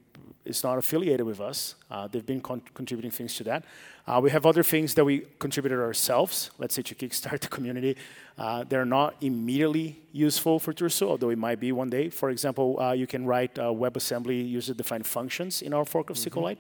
[0.45, 1.75] is not affiliated with us.
[1.91, 3.65] Uh, they've been con- contributing things to that.
[4.07, 6.51] Uh, we have other things that we contributed ourselves.
[6.59, 7.97] Let's say to kickstart the community.
[8.37, 12.11] Uh, they're not immediately useful for Turso, although it might be one day.
[12.11, 16.59] For example, uh, you can write uh, WebAssembly user-defined functions in our fork of SQLite,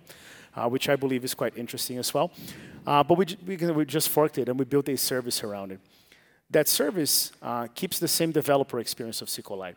[0.54, 2.30] uh, which I believe is quite interesting as well.
[2.86, 5.72] Uh, but we, j- we, we just forked it and we built a service around
[5.72, 5.80] it.
[6.50, 9.76] That service uh, keeps the same developer experience of SQLite.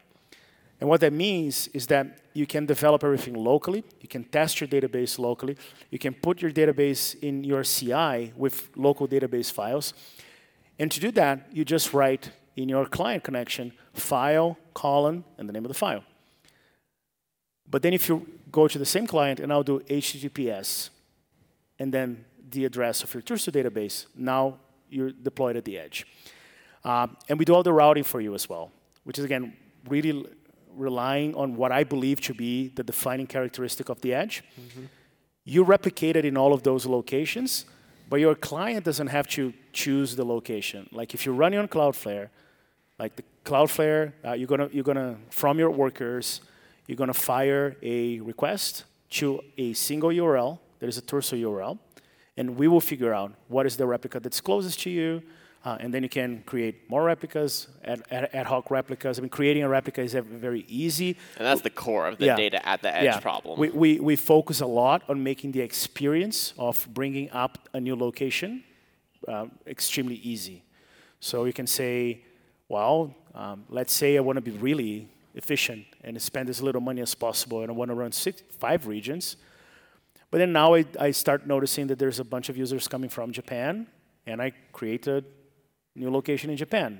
[0.80, 4.68] And what that means is that you can develop everything locally, you can test your
[4.68, 5.56] database locally,
[5.90, 9.94] you can put your database in your CI with local database files.
[10.78, 15.54] And to do that, you just write in your client connection file, colon, and the
[15.54, 16.04] name of the file.
[17.70, 20.90] But then if you go to the same client and I'll do HTTPS
[21.80, 24.60] and then the address of your Turso database, now
[24.90, 26.06] you're deployed at the edge.
[26.84, 28.72] Um, and we do all the routing for you as well,
[29.04, 29.54] which is again
[29.88, 30.26] really
[30.76, 34.44] relying on what I believe to be the defining characteristic of the edge.
[35.44, 37.66] You replicate it in all of those locations,
[38.10, 40.90] but your client doesn't have to choose the location.
[40.92, 42.30] Like if you're running on Cloudflare,
[43.00, 46.42] like the Cloudflare, uh, you're gonna you're gonna from your workers,
[46.88, 51.78] you're gonna fire a request to a single URL that is a Turso URL,
[52.38, 55.22] and we will figure out what is the replica that's closest to you,
[55.66, 59.18] uh, and then you can create more replicas, ad, ad, ad hoc replicas.
[59.18, 61.18] I mean, creating a replica is uh, very easy.
[61.38, 62.36] And that's the core of the Yeah.
[62.36, 63.20] data at the edge Yeah.
[63.20, 63.60] problem.
[63.60, 67.96] We, we, we focus a lot on making the experience of bringing up a new
[67.96, 68.64] location
[69.28, 70.62] um, extremely easy.
[71.20, 72.22] So you can say,
[72.70, 77.02] well, um, let's say I want to be really efficient and spend as little money
[77.02, 79.36] as possible, and I want to run six, five regions.
[80.30, 83.10] But But then now I, I start noticing that there's a bunch of users coming
[83.10, 83.88] from Japan,
[84.28, 85.24] and I create a
[85.96, 87.00] new location in Japan.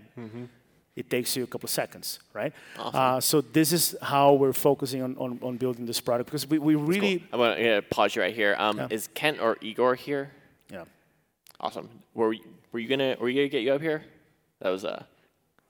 [0.96, 2.54] It takes you a couple of seconds, right?
[2.78, 6.58] Uh, so this is how we're focusing on, on, on building this product because we,
[6.58, 8.56] we really, I'm going to pause you right here.
[8.58, 8.88] Um, Yeah.
[8.90, 10.32] Is Kent or Igor here?
[10.72, 10.86] yeah.
[11.60, 11.90] Awesome.
[12.14, 14.04] Were we- were you gonna were you gonna get you up here?
[14.60, 15.04] That was uh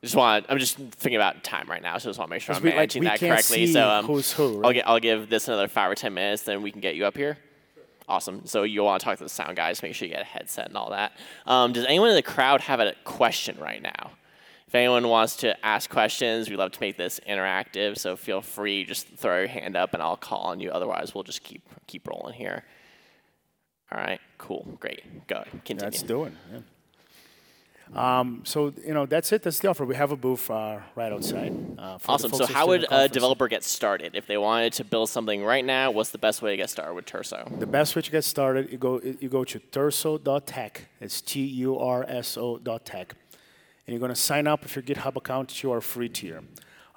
[0.01, 2.41] just want I'm just thinking about time right now, so I just want to make
[2.41, 3.67] sure I'm we, like, managing we that correctly.
[3.71, 6.63] so um, who's who, I'll get I'll give this another five or ten minutes, then
[6.63, 7.38] we can get you up here.
[8.07, 8.45] Awesome.
[8.45, 9.81] So you want to talk to the sound guys?
[9.81, 11.13] Make sure you get a headset and all that.
[11.45, 14.11] Um, does anyone in the crowd have a question right now?
[14.67, 17.97] If anyone wants to ask questions, we love to make this interactive.
[17.97, 20.69] So feel free, just throw your hand up, and I'll call on you.
[20.71, 22.63] Otherwise, we'll just keep keep rolling here.
[23.91, 24.19] All right.
[24.37, 24.77] Cool.
[24.79, 25.27] Great.
[25.27, 25.43] Go.
[25.63, 25.79] Continue.
[25.79, 26.35] That's doing.
[26.51, 26.59] Yeah.
[27.93, 29.43] Um, so you know that's it.
[29.43, 29.86] That's the offer.
[29.86, 31.54] We have a booth uh, right outside.
[31.78, 32.34] Uh, Awesome.
[32.34, 35.91] So how would a developer get started if they wanted to build something right now?
[35.91, 37.60] What's the best way to get started with Turso?
[37.60, 40.88] The best way to get started, you go you go to turso.tech.
[41.00, 43.15] It's T U R S O dot tech,
[43.86, 46.41] and you're going to sign up with your GitHub account to our free tier.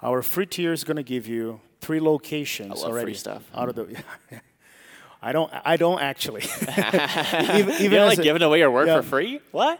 [0.01, 3.43] Our free tier is going to give you three locations I love free already stuff.
[3.53, 3.95] out of the.
[5.21, 5.51] I don't.
[5.65, 6.41] I don't actually.
[7.53, 9.01] even even You're like a- giving away your work yeah.
[9.01, 9.41] for free?
[9.51, 9.79] What?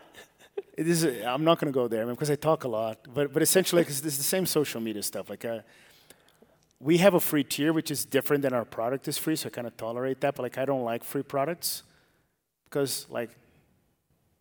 [0.78, 1.04] It is.
[1.04, 3.00] I'm not going to go there man, because I talk a lot.
[3.14, 5.30] But but essentially, like, it's, it's the same social media stuff.
[5.30, 5.60] Like, uh,
[6.80, 9.50] we have a free tier which is different than our product is free, so I
[9.50, 10.36] kind of tolerate that.
[10.36, 11.84] But like, I don't like free products
[12.66, 13.32] because like,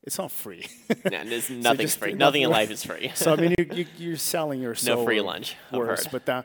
[0.04, 0.66] it's not free.
[0.88, 2.12] Nah, there's nothing's just free.
[2.26, 3.10] Nothing in life is free.
[3.14, 5.04] so I mean, you, you, you're selling your soul.
[5.04, 6.22] free or lunch, I've Worse, heard.
[6.24, 6.42] but uh,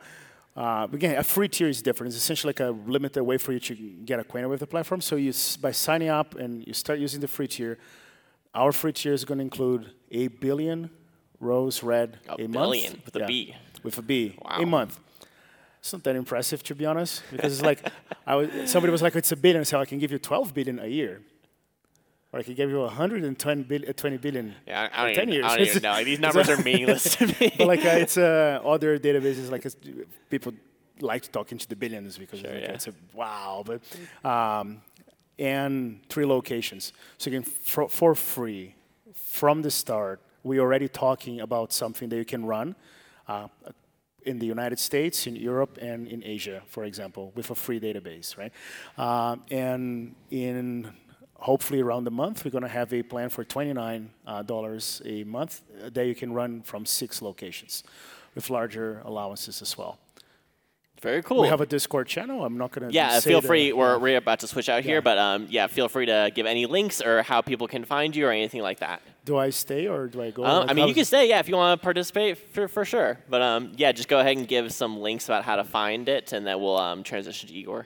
[0.60, 2.14] uh, again, a free tier is different.
[2.14, 5.02] It's essentially like a limited way for you to get acquainted with the platform.
[5.02, 7.78] So you, by signing up and you start using the free tier,
[8.54, 10.90] our free tier is going to include a billion
[11.40, 13.06] rows read A a, billion month.
[13.06, 13.56] with a B.
[13.84, 14.36] With a B.
[14.42, 14.58] Wow.
[14.60, 15.00] A month.
[15.80, 17.86] It's not that impressive, to be honest, because it's like
[18.28, 20.80] I was, somebody was like, "It's a billion." So I can give you 12 billion
[20.80, 21.22] a year,
[22.32, 24.56] or I can give you 120 billion, uh, 20 billion.
[24.66, 25.46] Yeah, I don't, 10 even, years.
[25.46, 26.04] I don't even know.
[26.06, 27.54] These numbers are meaningless to me.
[27.58, 29.76] but like uh, it's uh, other databases like it's,
[30.30, 30.54] people
[31.02, 32.72] like to talk into the billions because it's, like, yeah.
[32.72, 33.82] it's a wow but
[34.30, 34.82] um,
[35.40, 38.76] and three locations so you can for, for free
[39.14, 42.76] from the start we're already talking about something that you can run
[43.28, 43.48] uh,
[44.26, 48.38] in the United States, in Europe, and in Asia, for example, with a free database,
[48.38, 48.52] right?
[48.98, 50.92] Um, and in
[51.36, 55.62] hopefully around the month, we're going to have a plan for $29 uh, a month
[55.84, 57.84] uh, that you can run from six locations
[58.34, 60.00] with larger allowances as well.
[61.04, 61.42] Very cool.
[61.42, 62.46] We have a Discord channel.
[62.46, 63.74] I'm not going to yeah, say feel the- free.
[63.74, 66.66] We're, we're about to switch out here, but um, yeah, feel free to give any
[66.66, 69.02] links or how people can find you or anything like that.
[69.26, 70.46] Do I stay or do I go?
[70.46, 72.86] Um, Like, I mean, you can stay, yeah, if you want to participate for, for
[72.86, 73.20] sure.
[73.30, 76.32] But um, yeah, just go ahead and give some links about how to find it,
[76.32, 77.86] and then we'll um, transition to Igor.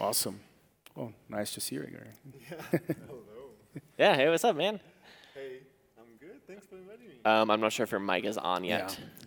[0.00, 0.40] Awesome.
[0.96, 2.06] Oh, nice to see you Igor.
[2.50, 3.20] Yeah, Hello.
[3.98, 4.80] Yeah, hey, what's up, man?
[5.34, 5.58] Hey,
[5.98, 6.40] I'm good.
[6.46, 7.14] Thanks for inviting me.
[7.26, 8.96] Um, I'm not sure if your mic is on yet.
[8.98, 9.23] Yeah.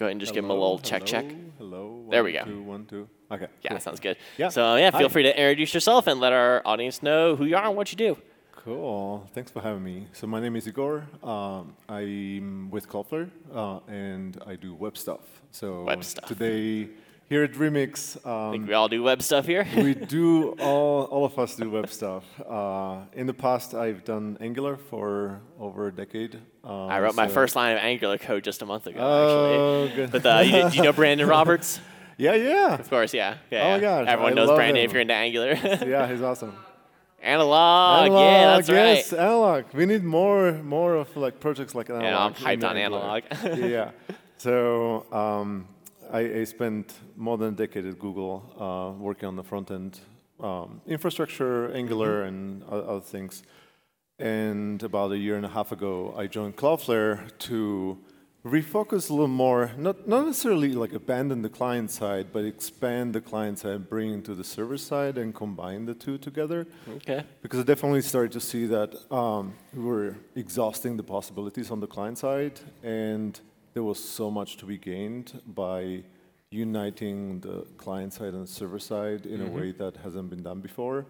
[0.00, 1.26] Go ahead and just give him a little check check.
[1.58, 2.06] Hello.
[2.10, 2.42] There we go.
[2.44, 3.06] Two, one, two.
[3.30, 3.48] Okay.
[3.60, 3.80] Yeah, cool.
[3.80, 4.16] sounds good.
[4.38, 4.48] Yeah.
[4.48, 5.12] So yeah, feel Hi.
[5.12, 7.98] free to introduce yourself and let our audience know who you are and what you
[7.98, 8.16] do.
[8.50, 9.28] Cool.
[9.34, 10.06] Thanks for having me.
[10.14, 11.06] So my name is Igor.
[11.22, 15.20] Um, I'm with Cloudflare, uh, and I do web stuff.
[15.50, 16.26] So Web stuff.
[16.26, 16.88] today
[17.30, 19.64] here at Remix, I think um, we all do web stuff here.
[19.76, 22.24] we do all all of us do web stuff.
[22.46, 26.34] Uh, in the past, I've done Angular for over a decade.
[26.64, 29.96] Um, I wrote my first line of Angular code just a month ago, Oh, actually.
[29.96, 30.10] good.
[30.12, 31.80] But uh, you, do you know Brandon Roberts?
[32.18, 33.36] Yeah, yeah, Of course, yeah.
[33.50, 33.80] yeah Oh my.
[33.80, 34.84] God, Everyone I knows Brandon him.
[34.90, 35.52] if you're into Angular.
[35.86, 36.06] yeah.
[36.10, 36.52] He's awesome.
[37.22, 39.20] analog, analog, yeah, that's yes, right.
[39.22, 39.64] analog.
[39.72, 42.04] We need more, more of like projects like analog.
[42.04, 43.22] Yeah, I'm hyped on analog.
[43.56, 43.92] yeah.
[44.36, 45.66] So um,
[46.12, 50.00] I, I spent more than a decade at Google uh, working on the front end
[50.40, 53.42] um, infrastructure, Angular, and other things.
[54.18, 57.98] And about a year and a half ago, I joined Cloudflare to
[58.44, 63.20] refocus a little more, not, not necessarily like abandon the client side, but expand the
[63.20, 67.24] client side, bring it to the server side, and combine the two together okay.
[67.42, 71.86] because I definitely started to see that um, we were exhausting the possibilities on the
[71.86, 73.38] client side, and
[73.72, 76.02] there was so much to be gained by
[76.50, 81.06] uniting the client side and server side in a way that hasn't been done before.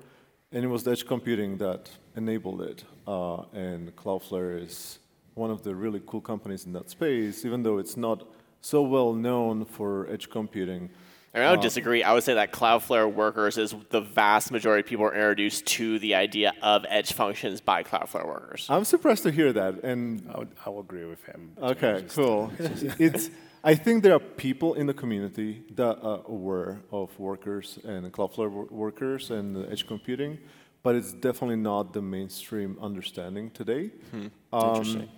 [0.52, 2.84] And it was edge computing that enabled it.
[3.06, 4.98] Uh, and Cloudflare is
[5.34, 8.26] one of the really cool companies in that space, even though it's not
[8.60, 10.90] so well known for edge computing.
[11.34, 12.02] I, mean, I would um, disagree.
[12.02, 15.98] I would say that Cloudflare Workers is the vast majority of people are introduced to
[16.00, 18.66] the idea of edge functions by Cloudflare Workers.
[18.68, 19.84] I'm surprised to hear that.
[19.84, 21.52] And I would, I will agree with him.
[21.62, 22.50] okay, cool.
[22.58, 23.30] it's.
[23.62, 28.70] I think there are people in the community that are aware of workers and Cloudflare
[28.70, 30.38] workers and edge computing,
[30.82, 33.90] but it's definitely not the mainstream understanding today.
[34.10, 34.26] Hmm.
[34.52, 35.08] Um, Interesting.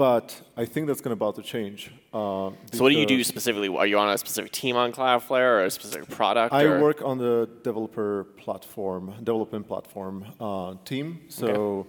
[0.00, 1.80] But I think that's going to about to change.
[2.14, 3.68] Uh, So, what do you do specifically?
[3.82, 6.54] Are you on a specific team on Cloudflare or a specific product?
[6.54, 6.80] I or?
[6.86, 7.34] work on the
[7.68, 11.06] developer platform, development platform uh, team.
[11.28, 11.86] So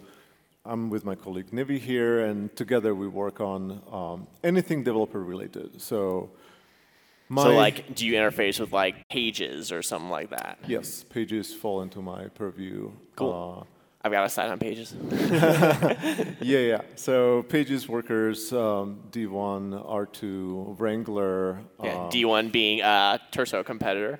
[0.65, 3.62] I'm with my colleague Nivi here, and together we work on
[4.00, 5.69] um, anything developer related.
[5.82, 6.32] So
[7.30, 10.54] my So, like, do you interface with like pages or something like that?
[10.67, 12.91] yes, pages fall into my purview.
[13.15, 13.34] Cool.
[13.62, 14.95] Uh, I've got a site on pages.
[16.41, 16.81] yeah, yeah.
[16.95, 21.59] So pages workers, um, D1, R2, Wrangler.
[21.83, 24.19] Yeah, uh, D1 being a Turso competitor,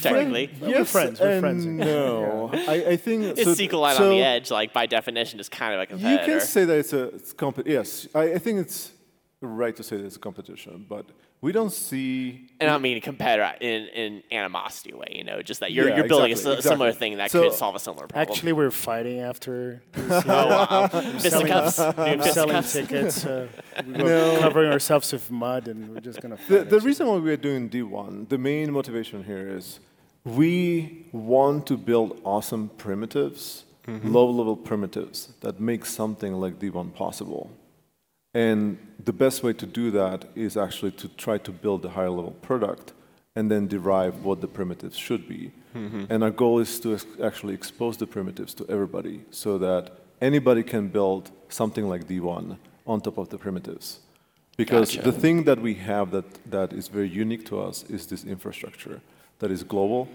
[0.00, 0.50] technically.
[0.58, 1.66] Well, we're friends, we're and friends.
[1.66, 5.50] No, I, I think It's so, SQLite so on the edge, like by definition, is
[5.50, 6.22] kind of a competitor.
[6.32, 8.92] You can say that it's a it's comp- Yes, I, I think it's
[9.42, 11.04] right to say that it's a competition, but
[11.44, 12.48] we don't see.
[12.58, 15.96] and I don't mean competitor in in animosity way, you know, just that you're Yeah,
[15.96, 17.08] you're building exactly, a s- similar exactly.
[17.10, 18.22] thing that So- could solve a similar problem.
[18.32, 19.54] Actually, we're fighting after
[19.96, 20.88] oh wow,
[21.24, 22.72] fisticuffs, new selling fisticuffs.
[22.72, 23.16] tickets.
[23.26, 23.46] Uh,
[24.06, 26.38] we're covering ourselves with mud, and we're just gonna.
[26.48, 29.80] The, fight the each reason why we're doing D1, the main motivation here is
[30.40, 33.64] we want to build awesome primitives,
[34.16, 37.44] low-level primitives that make something like D1 possible.
[38.34, 42.10] And the best way to do that is actually to try to build a higher
[42.10, 42.92] level product
[43.36, 45.52] and then derive what the primitives should be.
[46.08, 50.62] And our goal is to ex- actually expose the primitives to everybody so that anybody
[50.62, 53.98] can build something like D1 on top of the primitives.
[54.56, 55.10] Because Gotcha.
[55.10, 59.00] the thing that we have that, that is very unique to us is this infrastructure
[59.40, 60.08] that is global,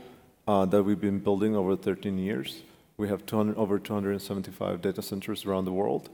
[0.47, 2.61] uh, that we've been building over 13 years.
[2.95, 6.09] We have 200, over 275 data centers around the world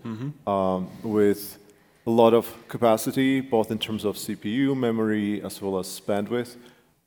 [0.48, 1.60] um, with
[2.08, 6.56] a lot of capacity, both in terms of CPU, memory, as well as bandwidth.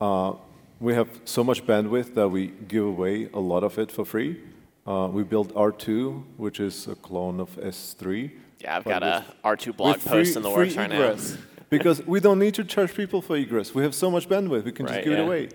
[0.01, 0.33] Uh,
[0.79, 4.41] we have so much bandwidth that we give away a lot of it for free.
[4.85, 8.31] Uh, we built R2, which is a clone of S3.
[8.61, 11.33] Yeah, I've got a with- R2 blog post free- in the works right egress.
[11.33, 11.37] now.
[11.69, 13.73] because we don't need to charge people for egress.
[13.75, 15.19] We have so much bandwidth, we can Right, just give yeah.
[15.19, 15.49] it away.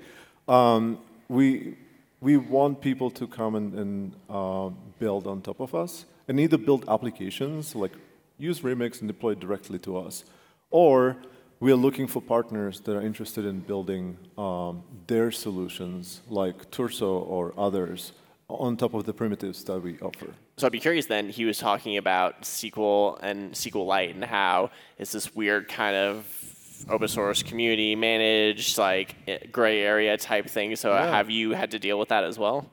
[0.49, 1.77] Um, we,
[2.21, 6.57] we want people to come and, and uh, build on top of us and either
[6.57, 7.93] build applications, like
[8.39, 10.25] use Remix and deploy it directly to us,
[10.71, 11.17] or
[11.61, 17.27] we are looking for partners that are interested in building um, their solutions, like Turso
[17.29, 18.13] or others,
[18.49, 20.27] on top of the primitives that we offer.
[20.57, 25.13] So I'd be curious then, he was talking about SQL and SQLite and how it's
[25.13, 26.27] this weird kind of
[26.89, 30.77] open source community managed, like eh, gray area type thing.
[30.77, 32.67] So have you had to deal with that as well?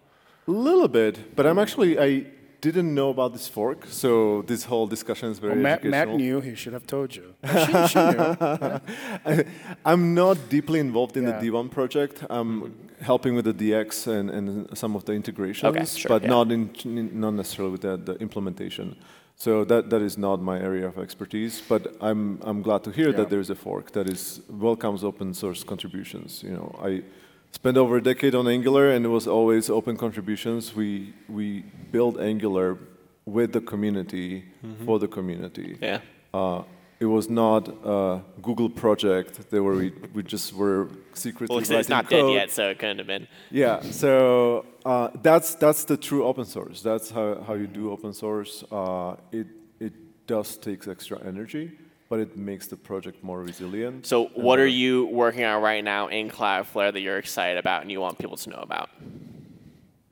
[0.47, 2.26] A little bit, but I'm actually I
[2.62, 6.39] didn't know about this fork, so this whole discussion is very Well, Matt, Matt knew.
[6.41, 7.34] He should have told you.
[7.65, 8.00] She, she.
[9.86, 11.39] I'm not deeply involved in Yeah.
[11.39, 12.24] the D1 project.
[12.30, 16.30] I'm helping with the DX and, and some of the integrations, sure, but yeah.
[16.36, 16.69] not in,
[17.19, 18.95] not necessarily with the, the implementation.
[19.36, 23.10] So that, that is not my area of expertise, but I'm, I'm glad to hear
[23.10, 23.17] Yeah.
[23.17, 26.43] that there is a fork that is welcomes open source contributions.
[26.43, 27.02] You know, I
[27.52, 30.76] spent over a decade on Angular, and it was always open contributions.
[30.76, 32.78] We we build Angular
[33.26, 34.46] with the community
[34.86, 35.78] for the community.
[35.82, 36.00] Yeah.
[36.34, 36.64] Uh,
[37.00, 39.50] it was not a Google project.
[39.50, 42.28] They were we, we just were secretly Well, it's, writing it's not code.
[42.28, 43.28] dead yet, so it couldn't have been.
[43.50, 46.82] Yeah, so uh, that's that's the true open source.
[46.84, 48.64] That's how, how you do open source.
[48.72, 49.48] Uh, it
[49.80, 49.94] it
[50.28, 51.72] does takes extra energy,
[52.12, 54.06] but it makes the project more resilient.
[54.06, 57.89] So what are you working on right now in Cloudflare that you're excited about and
[57.89, 58.89] you want people to know about?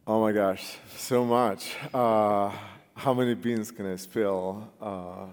[0.08, 1.76] Oh my gosh, so much.
[1.94, 2.52] Uh,
[2.96, 4.70] how many beans can I spill?
[4.82, 5.26] Uh,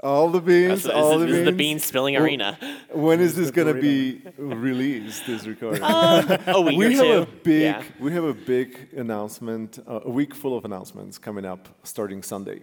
[0.00, 1.38] all the beans, That's- all this, the is- this beans.
[1.40, 2.58] is the bean spilling Well, arena.
[2.92, 5.26] When is this gonna be released?
[5.26, 5.82] This recording.
[5.82, 7.22] a week we or have two.
[7.22, 7.82] a big Yeah.
[7.98, 12.60] we have a big announcement uh, a week full of announcements coming up starting sunday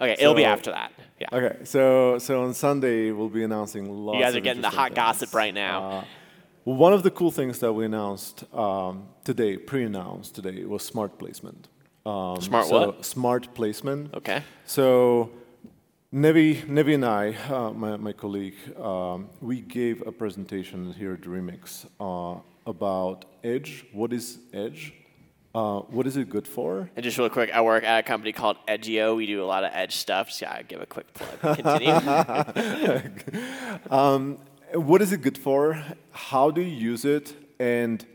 [0.00, 0.92] Okay, it'll be after that.
[1.20, 1.26] Yeah.
[1.32, 4.94] okay so so on sunday we'll be announcing lots You guys are getting the hot
[4.94, 5.76] gossip right now.
[5.90, 6.04] Uh,
[6.64, 11.66] one of the cool things that we announced um, today pre-announced today was smart placement
[12.06, 13.04] um, Smart so what?
[13.04, 14.42] smart placement Okay.
[14.64, 15.30] so
[16.14, 21.20] Nevi, Nevi and I, uh, my, my colleague, um, we gave a presentation here at
[21.20, 23.84] Remix uh, about Edge.
[23.92, 24.94] What is Edge?
[25.58, 26.88] Uh, what is it good for?
[26.94, 29.16] And just real quick, I work at a company called Edgio.
[29.16, 30.30] We do a lot of edge stuff.
[30.30, 31.56] So yeah, I give a quick plug.
[31.56, 31.94] Continue.
[34.74, 35.82] what is it good for?
[36.12, 37.34] How do you use it?
[37.58, 38.06] And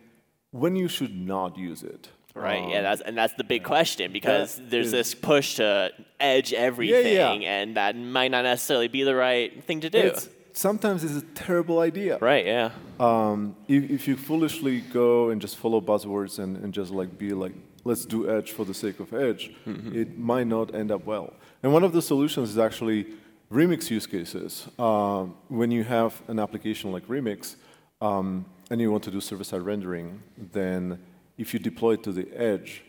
[0.52, 2.08] when you should not use it?
[2.34, 2.64] Right.
[2.64, 2.82] Um, yeah.
[2.82, 5.92] That's and that's the big question because there's is- this push to
[6.22, 9.98] edge everything, and that might not necessarily be the right thing to do.
[9.98, 12.18] It's, sometimes it's a terrible idea.
[12.22, 12.46] right.
[12.46, 12.72] Yeah.
[13.00, 17.32] Um, if, if you foolishly go and just follow buzzwords and, and just like be
[17.34, 21.34] like, let's do Edge for the sake of Edge, it might not end up well.
[21.62, 23.08] And one of the solutions is actually
[23.52, 24.68] remix use cases.
[24.80, 27.56] Um, when you have an application like Remix
[28.02, 31.00] um, and you want to do server-side rendering, then
[31.38, 32.84] if you deploy it to the edge,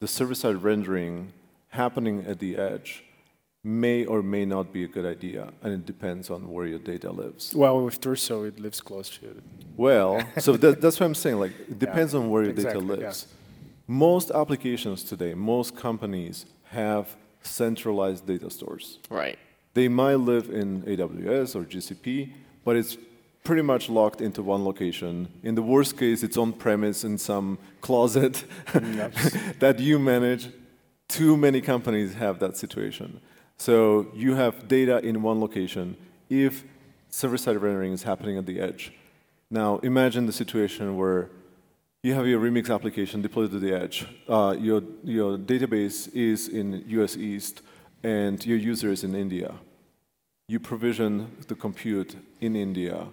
[0.00, 1.32] the server-side rendering
[1.68, 3.04] happening at the edge
[3.64, 7.10] may or may not be a good idea, and it depends on where your data
[7.10, 7.54] lives.
[7.54, 9.42] Well, with Turso, it lives close to it.
[9.76, 11.40] Well, so that, that's what I'm saying.
[11.40, 13.06] Like, it depends on where your data exactly, yeah.
[13.06, 13.26] lives.
[13.86, 18.98] Most applications today, most companies have centralized data stores.
[19.08, 19.38] Right.
[19.72, 22.32] They might live in AWS or GCP,
[22.64, 22.96] but it's
[23.44, 25.28] pretty much locked into one location.
[25.42, 30.48] In the worst case, it's on premise in some closet mm, that you manage.
[31.08, 33.20] Too many companies have that situation.
[33.56, 35.96] So you have data in one location
[36.28, 36.64] if
[37.08, 38.92] server-side rendering is happening at the edge.
[39.50, 41.30] Now imagine the situation where
[42.02, 44.06] you have your Remix application deployed to the edge.
[44.28, 47.62] Uh, your, your database is in US East
[48.02, 49.54] and your user is in India.
[50.48, 53.06] You provision the compute in India.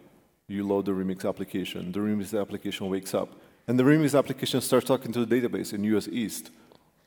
[0.49, 1.93] You load the Remix application.
[1.93, 3.29] The Remix application wakes up.
[3.67, 6.51] And the Remix application starts talking to the database in US East.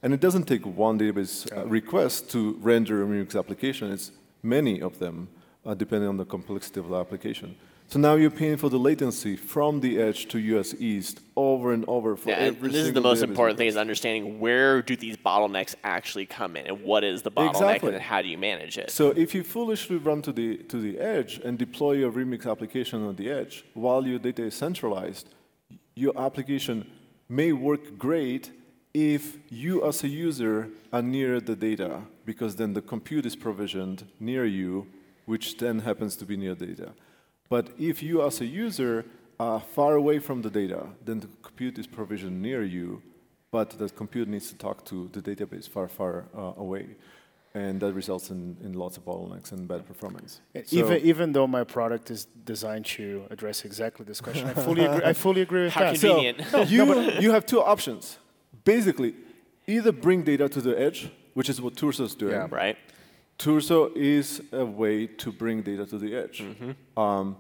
[0.05, 3.91] And it doesn't take one database uh, request to render a Remix application.
[3.91, 5.29] It's many of them,
[5.65, 7.57] uh, depending on the complexity of the application.
[7.89, 11.87] So now you're paying for the latency from the edge to US East over and
[11.89, 14.95] over for Yeah, and every this is the most important thing is understanding where do
[14.95, 17.95] these bottlenecks actually come in, and what is the bottleneck, Exactly.
[17.95, 18.91] and how do you manage it?
[18.91, 23.07] So if you foolishly run to the, to the edge and deploy your Remix application
[23.07, 25.31] on the edge while your data is centralized,
[25.95, 26.91] your application
[27.31, 28.51] may work great
[28.95, 34.07] if you as a user are near the data, because then the compute is provisioned
[34.21, 34.87] near you,
[35.27, 36.93] which then happens to be near data.
[37.49, 39.05] But if you as a user
[39.41, 43.03] are far away from the data, then the compute is provisioned near you,
[43.51, 46.87] but the compute needs to talk to the database far, far uh, away.
[47.57, 50.41] And that results in, in lots of bottlenecks and bad performance.
[50.67, 54.85] So- even even though my product is designed to address exactly this question, I fully
[54.85, 55.05] agree.
[55.05, 56.01] I fully agree with How that.
[56.01, 56.71] convenient.
[56.71, 56.85] you,
[57.21, 58.19] you have two options.
[58.65, 59.15] Basically,
[59.67, 62.33] either bring data to the edge, which is what Turso is doing.
[62.33, 62.49] Yeah.
[62.51, 62.77] right.
[63.39, 66.41] Turso is a way to bring data to the edge.
[66.41, 67.01] Mm-hmm.
[67.01, 67.37] Um,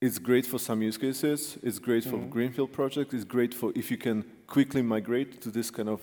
[0.00, 1.58] it's great for some use cases.
[1.62, 2.30] It's great for mm-hmm.
[2.30, 3.14] greenfield projects.
[3.14, 6.00] It's great for if you can quickly migrate to this kind of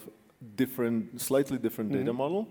[0.55, 2.17] different, slightly different data mm-hmm.
[2.17, 2.47] model.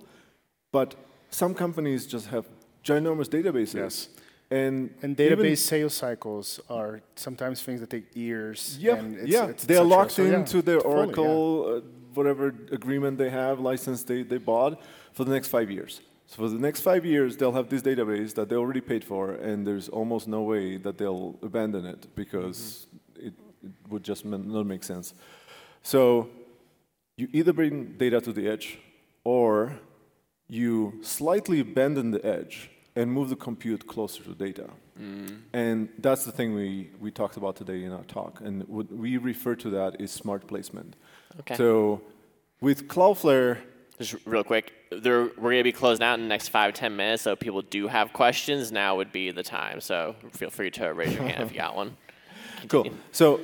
[0.73, 0.95] But
[1.31, 2.47] some companies just have
[2.85, 3.75] ginormous databases.
[3.75, 4.09] Yes.
[4.51, 8.79] And And even- database sales cycles are sometimes things that take years.
[8.81, 9.47] Yeah, and it's, yeah.
[9.47, 11.01] it's they are locked So, yeah, into their fully, yeah.
[11.01, 11.81] Oracle, uh,
[12.15, 14.81] whatever agreement they have, license they, they bought
[15.13, 16.01] for the next five years.
[16.29, 19.33] So for the next five years, they'll have this database that they already paid for,
[19.33, 22.87] and there's almost no way that they'll abandon it because
[23.17, 23.35] it,
[23.65, 25.15] it would just not make sense.
[25.83, 26.29] So
[27.17, 28.79] you either bring data to the edge,
[29.25, 29.79] or
[30.49, 34.71] you slightly abandon the edge and move the compute closer to data.
[35.01, 35.35] Mm-hmm.
[35.53, 38.41] And that's the thing we, we talked about today in our talk.
[38.41, 40.97] And what we refer to that is smart placement.
[41.41, 41.55] Okay.
[41.57, 42.01] So
[42.61, 43.59] with Cloudflare,
[43.99, 46.97] Just real quick, there, we're going to be closing out in the next five, ten
[46.97, 47.23] minutes.
[47.23, 49.81] So if people do have questions, now would be the time.
[49.81, 51.97] So feel free to raise your hand if you got one.
[52.69, 52.91] cool.
[53.13, 53.41] So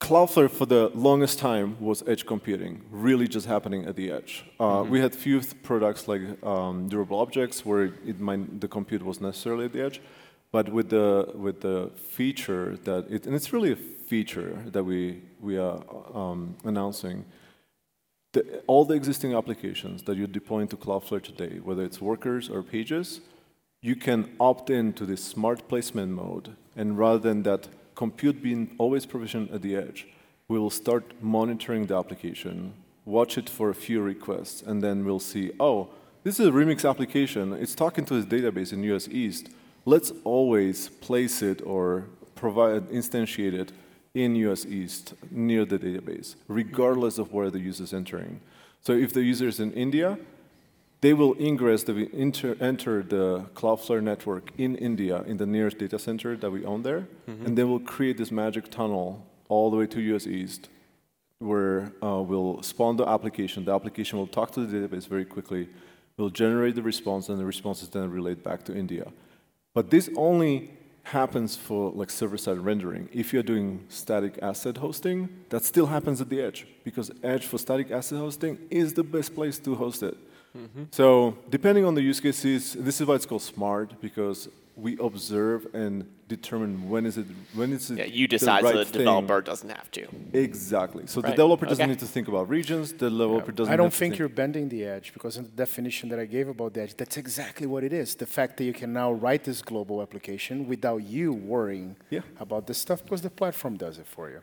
[0.00, 4.44] Cloudflare for the longest time was edge computing, really just happening at the edge.
[4.58, 9.20] Uh, We had few products like um, durable objects where it might, the compute was
[9.20, 10.00] necessarily at the edge,
[10.52, 13.76] but with the with the feature that it, and it's really a
[14.10, 15.78] feature that we we are
[16.14, 17.24] um, announcing.
[18.32, 22.48] The, all the existing applications that you deploy into to Cloudflare today, whether it's workers
[22.48, 23.20] or pages,
[23.82, 27.68] you can opt in to this smart placement mode, and rather than that
[28.00, 30.08] compute being always provisioned at the edge,
[30.48, 32.72] we will start monitoring the application,
[33.04, 35.90] watch it for a few requests, and then we'll see, oh,
[36.24, 37.52] this is a Remix application.
[37.52, 39.50] It's talking to its database in US East.
[39.84, 43.70] Let's always place it or provide instantiate it
[44.14, 48.40] in US East near the database, regardless of where the user is entering.
[48.80, 50.18] So if the user is in India,
[51.00, 55.78] they will ingress, they will enter, enter the Cloudflare network in India, in the nearest
[55.78, 57.06] data center that we own there,
[57.46, 60.68] and they will create this magic tunnel all the way to US East,
[61.38, 63.64] where uh, we'll spawn the application.
[63.64, 65.68] The application will talk to the database very quickly,
[66.18, 69.06] will generate the response, and the response is then relayed back to India.
[69.72, 70.72] But this only
[71.04, 73.08] happens for like server-side rendering.
[73.12, 77.58] If you're doing static asset hosting, that still happens at the edge because edge for
[77.58, 80.16] static asset hosting is the best place to host it.
[80.56, 80.84] Mm-hmm.
[80.90, 85.66] So depending on the use cases, this is why it's called smart because we observe
[85.74, 88.84] and determine when is it when is it Yeah, you the decide right so the
[88.84, 88.98] thing.
[89.00, 90.06] developer doesn't have to.
[90.32, 91.06] Exactly.
[91.06, 91.90] So the developer doesn't Okay.
[91.90, 92.92] need to think about regions.
[92.92, 93.72] The developer doesn't.
[93.72, 96.24] I don't have to think you're bending the edge because in the definition that I
[96.24, 98.14] gave about the edge, that's exactly what it is.
[98.14, 102.20] The fact that you can now write this global application without you worrying Yeah.
[102.38, 104.40] about this stuff because the platform does it for you.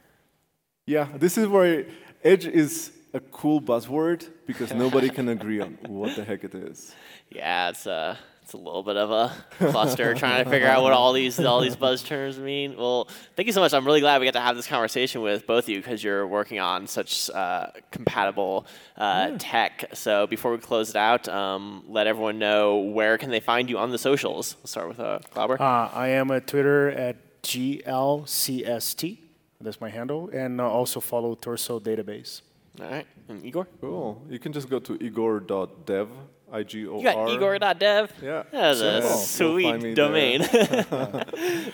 [0.85, 1.85] Yeah, this is where
[2.23, 6.95] edge is a cool buzzword because nobody can agree on what the heck it is.
[7.29, 9.33] Yeah, it's a it's a little bit of a
[9.69, 12.77] cluster trying to figure out what all these all these buzz terms mean.
[12.77, 13.73] Well, thank you so much.
[13.73, 16.25] I'm really glad we got to have this conversation with both of you because you're
[16.25, 18.65] working on such uh, compatible
[18.95, 19.89] uh, tech.
[19.93, 23.77] So before we close it out, um, let everyone know where can they find you
[23.77, 24.55] on the socials.
[24.59, 25.61] We'll start with uh, Glauber.
[25.61, 29.17] Uh, I am at Twitter at GLCST.
[29.59, 30.29] That's my handle.
[30.29, 32.43] And uh, also follow Turso Database.
[32.79, 33.67] All right, and Igor.
[33.81, 34.23] Cool.
[34.29, 36.09] You can just go to igor.dev,
[36.51, 36.97] I G O R.
[36.97, 38.13] You got igor.dev.
[38.21, 38.43] Yeah.
[38.51, 39.59] That's a Simple.
[39.59, 40.41] You'll sweet domain.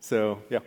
[0.00, 0.60] So yeah,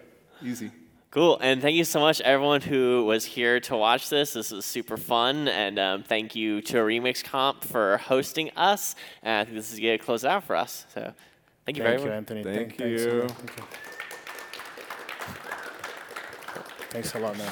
[0.44, 0.72] easy.
[1.10, 4.34] Cool, and thank you so much, everyone who was here to watch this.
[4.34, 8.96] This was super fun, and um, thank you to Remix Conf for hosting us.
[9.24, 10.86] And I think this is going to close out for us.
[10.94, 11.14] So,
[11.66, 12.16] thank you Thank very you, much.
[12.16, 12.44] Anthony.
[12.44, 13.22] Thank thanks a you.
[13.24, 13.32] lot.
[13.32, 13.64] Thank you.
[16.92, 17.52] Thanks a lot, man.